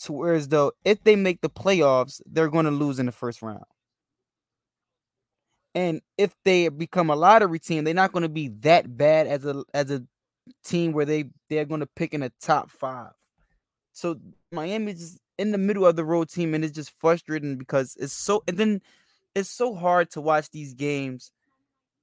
To 0.00 0.12
whereas 0.12 0.48
though 0.48 0.72
if 0.84 1.02
they 1.04 1.16
make 1.16 1.40
the 1.40 1.50
playoffs, 1.50 2.20
they're 2.26 2.50
going 2.50 2.64
to 2.64 2.70
lose 2.70 2.98
in 2.98 3.06
the 3.06 3.12
first 3.12 3.42
round. 3.42 3.64
And 5.74 6.02
if 6.18 6.34
they 6.44 6.68
become 6.68 7.08
a 7.08 7.16
lottery 7.16 7.58
team, 7.58 7.84
they're 7.84 7.94
not 7.94 8.12
going 8.12 8.24
to 8.24 8.28
be 8.28 8.48
that 8.60 8.96
bad 8.96 9.26
as 9.26 9.44
a 9.44 9.64
as 9.72 9.90
a 9.90 10.02
team 10.64 10.92
where 10.92 11.04
they 11.04 11.24
they're 11.48 11.64
going 11.64 11.80
to 11.80 11.86
pick 11.86 12.14
in 12.14 12.20
the 12.20 12.32
top 12.40 12.70
five. 12.70 13.12
So 13.92 14.18
Miami's 14.50 14.98
just 14.98 15.18
in 15.38 15.52
the 15.52 15.58
middle 15.58 15.86
of 15.86 15.96
the 15.96 16.04
road 16.04 16.28
team, 16.28 16.54
and 16.54 16.64
it's 16.64 16.74
just 16.74 16.92
frustrating 16.98 17.56
because 17.56 17.96
it's 17.98 18.12
so 18.12 18.42
and 18.46 18.58
then 18.58 18.82
it's 19.34 19.48
so 19.48 19.74
hard 19.74 20.10
to 20.10 20.20
watch 20.20 20.50
these 20.50 20.74
games. 20.74 21.30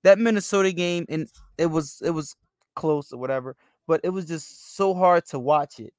That 0.04 0.18
Minnesota 0.18 0.72
game, 0.72 1.06
and 1.10 1.30
it 1.58 1.68
was 1.68 2.02
it 2.04 2.12
was 2.12 2.36
close 2.76 3.12
or 3.12 3.20
whatever, 3.20 3.56
but 3.88 4.02
it 4.04 4.10
was 4.10 4.26
just 4.26 4.76
so 4.76 4.94
hard 4.94 5.26
to 5.28 5.40
watch 5.40 5.80
it. 5.80 5.94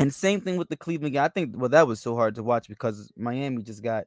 And 0.00 0.14
same 0.14 0.40
thing 0.40 0.56
with 0.56 0.70
the 0.70 0.78
Cleveland 0.78 1.12
game. 1.12 1.22
I 1.22 1.28
think 1.28 1.54
well 1.54 1.68
that 1.68 1.86
was 1.86 2.00
so 2.00 2.16
hard 2.16 2.34
to 2.36 2.42
watch 2.42 2.68
because 2.68 3.12
Miami 3.16 3.62
just 3.62 3.82
got 3.82 4.06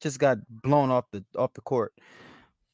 just 0.00 0.18
got 0.18 0.38
blown 0.48 0.90
off 0.90 1.04
the 1.12 1.22
off 1.36 1.52
the 1.52 1.60
court. 1.60 1.92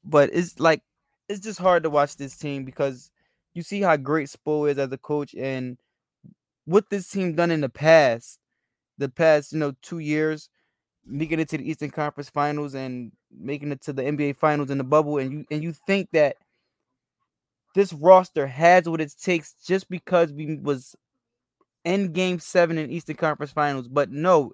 But 0.05 0.31
it's 0.33 0.61
like 0.61 0.83
it's 1.29 1.40
just 1.40 1.59
hard 1.59 1.83
to 1.83 1.90
watch 1.90 2.16
this 2.16 2.37
team 2.37 2.64
because 2.64 3.11
you 3.55 3.62
see 3.62 3.81
how 3.81 3.96
great 3.96 4.29
Spo 4.29 4.70
is 4.70 4.79
as 4.79 4.92
a 4.92 4.98
coach 4.98 5.35
and 5.35 5.79
what 6.64 6.90
this 6.90 7.09
team 7.11 7.35
done 7.35 7.50
in 7.50 7.61
the 7.61 7.68
past, 7.68 8.38
the 8.96 9.09
past, 9.09 9.53
you 9.53 9.59
know, 9.59 9.72
two 9.83 9.98
years, 9.98 10.48
making 11.05 11.40
it 11.40 11.48
to 11.48 11.59
the 11.59 11.68
Eastern 11.68 11.90
Conference 11.90 12.31
Finals 12.31 12.74
and 12.74 13.11
making 13.37 13.72
it 13.72 13.81
to 13.83 13.92
the 13.92 14.03
NBA 14.03 14.37
Finals 14.37 14.70
in 14.70 14.79
the 14.79 14.85
bubble, 14.85 15.18
and 15.18 15.33
you 15.33 15.44
and 15.50 15.62
you 15.64 15.72
think 15.72 16.11
that 16.12 16.37
this 17.74 17.92
roster 17.92 18.46
has 18.46 18.88
what 18.88 19.00
it 19.00 19.12
takes 19.20 19.55
just 19.66 19.90
because 19.90 20.33
we 20.33 20.57
was 20.62 20.94
in 21.85 22.12
Game 22.12 22.38
Seven 22.38 22.79
in 22.79 22.90
Eastern 22.90 23.16
Conference 23.16 23.53
Finals, 23.53 23.88
but 23.88 24.11
no, 24.11 24.53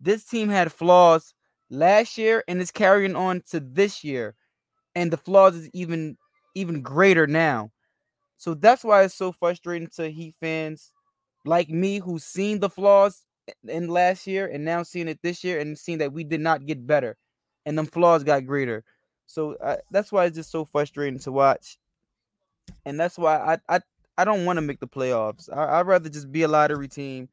this 0.00 0.24
team 0.24 0.48
had 0.48 0.72
flaws 0.72 1.34
last 1.70 2.18
year 2.18 2.44
and 2.48 2.60
it's 2.60 2.70
carrying 2.70 3.16
on 3.16 3.42
to 3.50 3.60
this 3.60 4.04
year, 4.04 4.34
and 4.94 5.12
the 5.12 5.16
flaws 5.16 5.56
is 5.56 5.70
even 5.72 6.16
even 6.54 6.82
greater 6.82 7.26
now. 7.26 7.70
So 8.38 8.54
that's 8.54 8.84
why 8.84 9.04
it's 9.04 9.14
so 9.14 9.32
frustrating 9.32 9.88
to 9.96 10.10
Heat 10.10 10.34
fans 10.40 10.92
like 11.44 11.68
me 11.70 11.98
who's 11.98 12.24
seen 12.24 12.60
the 12.60 12.70
flaws 12.70 13.24
in 13.68 13.88
last 13.88 14.26
year 14.26 14.46
and 14.46 14.64
now 14.64 14.82
seeing 14.82 15.08
it 15.08 15.20
this 15.22 15.44
year 15.44 15.60
and 15.60 15.78
seeing 15.78 15.98
that 15.98 16.12
we 16.12 16.24
did 16.24 16.40
not 16.40 16.66
get 16.66 16.86
better 16.86 17.16
and 17.66 17.76
them 17.78 17.86
flaws 17.86 18.24
got 18.24 18.46
greater. 18.46 18.84
So 19.26 19.54
uh, 19.56 19.76
that's 19.90 20.12
why 20.12 20.26
it's 20.26 20.36
just 20.36 20.50
so 20.50 20.64
frustrating 20.64 21.18
to 21.20 21.32
watch. 21.32 21.78
And 22.84 22.98
that's 22.98 23.18
why 23.18 23.36
I 23.68 23.76
I, 23.76 23.80
I 24.22 24.24
don't 24.24 24.44
want 24.44 24.56
to 24.56 24.62
make 24.62 24.80
the 24.80 24.88
playoffs. 24.88 25.48
I, 25.52 25.80
I'd 25.80 25.86
rather 25.86 26.08
just 26.08 26.30
be 26.30 26.42
a 26.42 26.48
lottery 26.48 26.88
team 26.88 27.28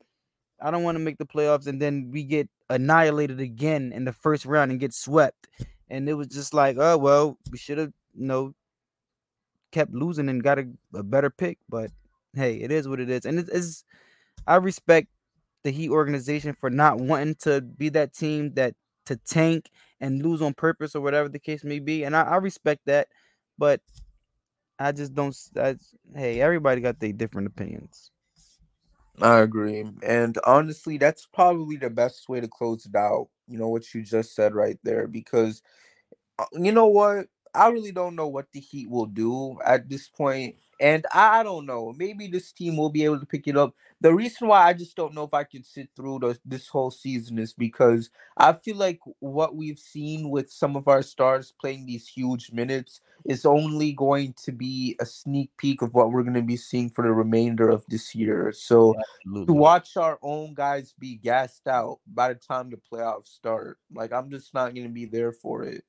I 0.61 0.71
don't 0.71 0.83
want 0.83 0.95
to 0.95 1.03
make 1.03 1.17
the 1.17 1.25
playoffs 1.25 1.67
and 1.67 1.81
then 1.81 2.09
we 2.11 2.23
get 2.23 2.49
annihilated 2.69 3.39
again 3.39 3.91
in 3.93 4.05
the 4.05 4.13
first 4.13 4.45
round 4.45 4.71
and 4.71 4.79
get 4.79 4.93
swept. 4.93 5.47
And 5.89 6.07
it 6.07 6.13
was 6.13 6.27
just 6.27 6.53
like, 6.53 6.77
oh 6.79 6.97
well, 6.97 7.37
we 7.51 7.57
should 7.57 7.77
have 7.77 7.93
you 8.15 8.25
know 8.25 8.53
kept 9.71 9.93
losing 9.93 10.29
and 10.29 10.43
got 10.43 10.59
a, 10.59 10.67
a, 10.93 11.03
better 11.03 11.29
pick. 11.29 11.59
But 11.69 11.91
hey, 12.33 12.55
it 12.57 12.71
is 12.71 12.87
what 12.87 12.99
it 12.99 13.09
is. 13.09 13.25
And 13.25 13.39
it 13.39 13.49
is 13.49 13.83
I 14.45 14.57
respect 14.57 15.07
the 15.63 15.71
Heat 15.71 15.89
organization 15.89 16.53
for 16.53 16.69
not 16.69 16.99
wanting 16.99 17.35
to 17.41 17.61
be 17.61 17.89
that 17.89 18.13
team 18.13 18.53
that 18.53 18.75
to 19.05 19.15
tank 19.15 19.69
and 19.99 20.21
lose 20.21 20.41
on 20.41 20.53
purpose 20.53 20.95
or 20.95 21.01
whatever 21.01 21.29
the 21.29 21.39
case 21.39 21.63
may 21.63 21.79
be. 21.79 22.03
And 22.03 22.15
I, 22.15 22.23
I 22.23 22.35
respect 22.37 22.81
that. 22.85 23.07
But 23.57 23.81
I 24.79 24.91
just 24.93 25.13
don't. 25.13 25.35
Hey, 26.15 26.41
everybody 26.41 26.81
got 26.81 26.99
their 26.99 27.13
different 27.13 27.47
opinions. 27.47 28.11
I 29.21 29.39
agree. 29.39 29.85
And 30.01 30.37
honestly, 30.45 30.97
that's 30.97 31.25
probably 31.25 31.75
the 31.77 31.89
best 31.89 32.29
way 32.29 32.39
to 32.39 32.47
close 32.47 32.85
it 32.85 32.95
out. 32.95 33.27
You 33.47 33.57
know 33.57 33.67
what 33.67 33.93
you 33.93 34.01
just 34.03 34.33
said 34.33 34.55
right 34.55 34.77
there, 34.83 35.07
because 35.07 35.61
uh, 36.37 36.45
you 36.53 36.71
know 36.71 36.87
what? 36.87 37.27
I 37.53 37.69
really 37.69 37.91
don't 37.91 38.15
know 38.15 38.27
what 38.27 38.51
the 38.53 38.59
Heat 38.59 38.89
will 38.89 39.07
do 39.07 39.57
at 39.65 39.89
this 39.89 40.07
point. 40.07 40.55
And 40.79 41.05
I 41.13 41.43
don't 41.43 41.65
know. 41.65 41.93
Maybe 41.97 42.27
this 42.27 42.51
team 42.51 42.77
will 42.77 42.89
be 42.89 43.03
able 43.03 43.19
to 43.19 43.25
pick 43.25 43.47
it 43.47 43.57
up. 43.57 43.75
The 44.01 44.13
reason 44.13 44.47
why 44.47 44.65
I 44.65 44.73
just 44.73 44.95
don't 44.95 45.13
know 45.13 45.23
if 45.23 45.33
I 45.33 45.43
can 45.43 45.63
sit 45.63 45.89
through 45.93 46.19
the, 46.19 46.39
this 46.45 46.69
whole 46.69 46.89
season 46.89 47.37
is 47.37 47.51
because 47.51 48.09
I 48.37 48.53
feel 48.53 48.77
like 48.77 48.99
what 49.19 49.55
we've 49.55 49.79
seen 49.79 50.29
with 50.29 50.49
some 50.49 50.77
of 50.77 50.87
our 50.87 51.01
stars 51.01 51.53
playing 51.59 51.85
these 51.85 52.07
huge 52.07 52.51
minutes 52.53 53.01
is 53.25 53.45
only 53.45 53.91
going 53.91 54.33
to 54.45 54.53
be 54.53 54.95
a 55.01 55.05
sneak 55.05 55.51
peek 55.57 55.81
of 55.81 55.93
what 55.93 56.11
we're 56.11 56.23
going 56.23 56.33
to 56.35 56.41
be 56.41 56.55
seeing 56.55 56.89
for 56.89 57.03
the 57.03 57.11
remainder 57.11 57.69
of 57.69 57.83
this 57.89 58.15
year. 58.15 58.53
So 58.53 58.95
Absolutely. 59.25 59.47
to 59.47 59.53
watch 59.53 59.97
our 59.97 60.17
own 60.21 60.53
guys 60.53 60.93
be 60.97 61.15
gassed 61.15 61.67
out 61.67 61.99
by 62.07 62.29
the 62.29 62.39
time 62.39 62.69
the 62.69 62.77
playoffs 62.77 63.27
start, 63.27 63.79
like 63.93 64.13
I'm 64.13 64.29
just 64.29 64.53
not 64.53 64.73
going 64.73 64.87
to 64.87 64.93
be 64.93 65.05
there 65.05 65.33
for 65.33 65.63
it. 65.63 65.83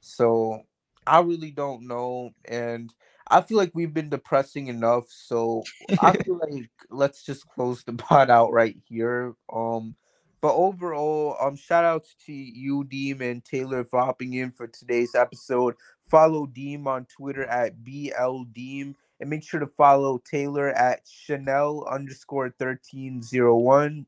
So 0.00 0.62
I 1.06 1.20
really 1.20 1.52
don't 1.52 1.86
know. 1.86 2.30
And 2.46 2.92
I 3.28 3.40
feel 3.40 3.56
like 3.56 3.70
we've 3.74 3.94
been 3.94 4.10
depressing 4.10 4.68
enough. 4.68 5.04
So 5.08 5.62
I 6.00 6.12
feel 6.24 6.38
like 6.38 6.70
let's 6.90 7.24
just 7.24 7.46
close 7.48 7.82
the 7.84 7.92
pod 7.94 8.30
out 8.30 8.52
right 8.52 8.76
here. 8.88 9.34
Um 9.52 9.96
but 10.40 10.56
overall, 10.56 11.38
um, 11.40 11.56
shout 11.56 11.86
outs 11.86 12.14
to 12.26 12.32
you, 12.34 12.84
Deem 12.84 13.22
and 13.22 13.42
Taylor 13.42 13.82
for 13.82 14.00
hopping 14.00 14.34
in 14.34 14.50
for 14.50 14.66
today's 14.66 15.14
episode. 15.14 15.74
Follow 16.02 16.44
Deem 16.44 16.86
on 16.86 17.06
Twitter 17.06 17.46
at 17.46 17.78
BLDeem 17.82 18.94
and 19.20 19.30
make 19.30 19.42
sure 19.42 19.58
to 19.58 19.66
follow 19.66 20.18
Taylor 20.18 20.68
at 20.68 21.00
Chanel 21.06 21.86
underscore 21.90 22.52
1301. 22.58 24.04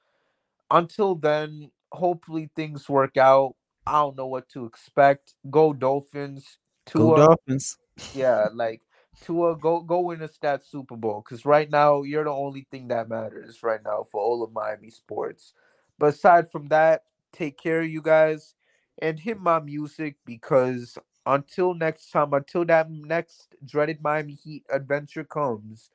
until 0.70 1.16
then, 1.16 1.72
hopefully 1.94 2.50
things 2.56 2.90
work 2.90 3.16
out. 3.16 3.56
I 3.88 3.94
don't 3.94 4.18
know 4.18 4.28
what 4.28 4.50
to 4.50 4.66
expect. 4.66 5.36
Go 5.50 5.74
Dolphins. 5.74 6.58
Tua, 6.86 7.16
Go 7.16 7.28
Dolphins. 7.28 7.78
Yeah, 8.14 8.48
like 8.54 8.82
Tua, 9.22 9.58
go 9.58 9.82
go 9.82 10.00
win 10.02 10.22
us 10.22 10.38
that 10.42 10.66
Super 10.66 10.96
Bowl 10.96 11.24
because 11.24 11.46
right 11.46 11.70
now 11.70 12.04
you're 12.04 12.24
the 12.24 12.30
only 12.30 12.66
thing 12.72 12.88
that 12.88 13.10
matters 13.10 13.62
right 13.64 13.84
now 13.84 14.06
for 14.10 14.22
all 14.22 14.44
of 14.44 14.52
Miami 14.52 14.90
sports. 14.90 15.54
But 15.98 16.14
aside 16.14 16.52
from 16.52 16.68
that, 16.68 17.04
take 17.34 17.58
care, 17.58 17.82
of 17.82 17.90
you 17.90 18.02
guys, 18.02 18.56
and 19.02 19.20
hit 19.20 19.40
my 19.40 19.60
music 19.60 20.16
because 20.26 20.98
until 21.26 21.74
next 21.74 22.12
time, 22.12 22.34
until 22.34 22.66
that 22.66 22.90
next 22.90 23.56
dreaded 23.66 24.02
Miami 24.02 24.34
Heat 24.34 24.64
adventure 24.72 25.24
comes, 25.24 25.92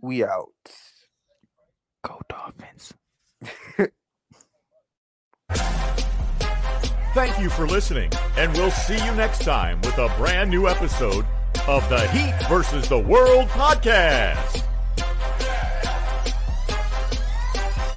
we 0.00 0.24
out. 0.24 0.48
Go 2.02 2.20
Dolphins. 2.28 2.94
Thank 7.14 7.38
you 7.38 7.50
for 7.50 7.66
listening, 7.66 8.10
and 8.36 8.52
we'll 8.54 8.70
see 8.70 8.96
you 9.04 9.12
next 9.12 9.44
time 9.44 9.80
with 9.82 9.98
a 9.98 10.08
brand 10.16 10.48
new 10.50 10.66
episode 10.66 11.26
of 11.68 11.88
the 11.88 12.08
Heat 12.08 12.34
versus 12.48 12.88
the 12.88 12.98
World 12.98 13.48
podcast. 13.48 14.71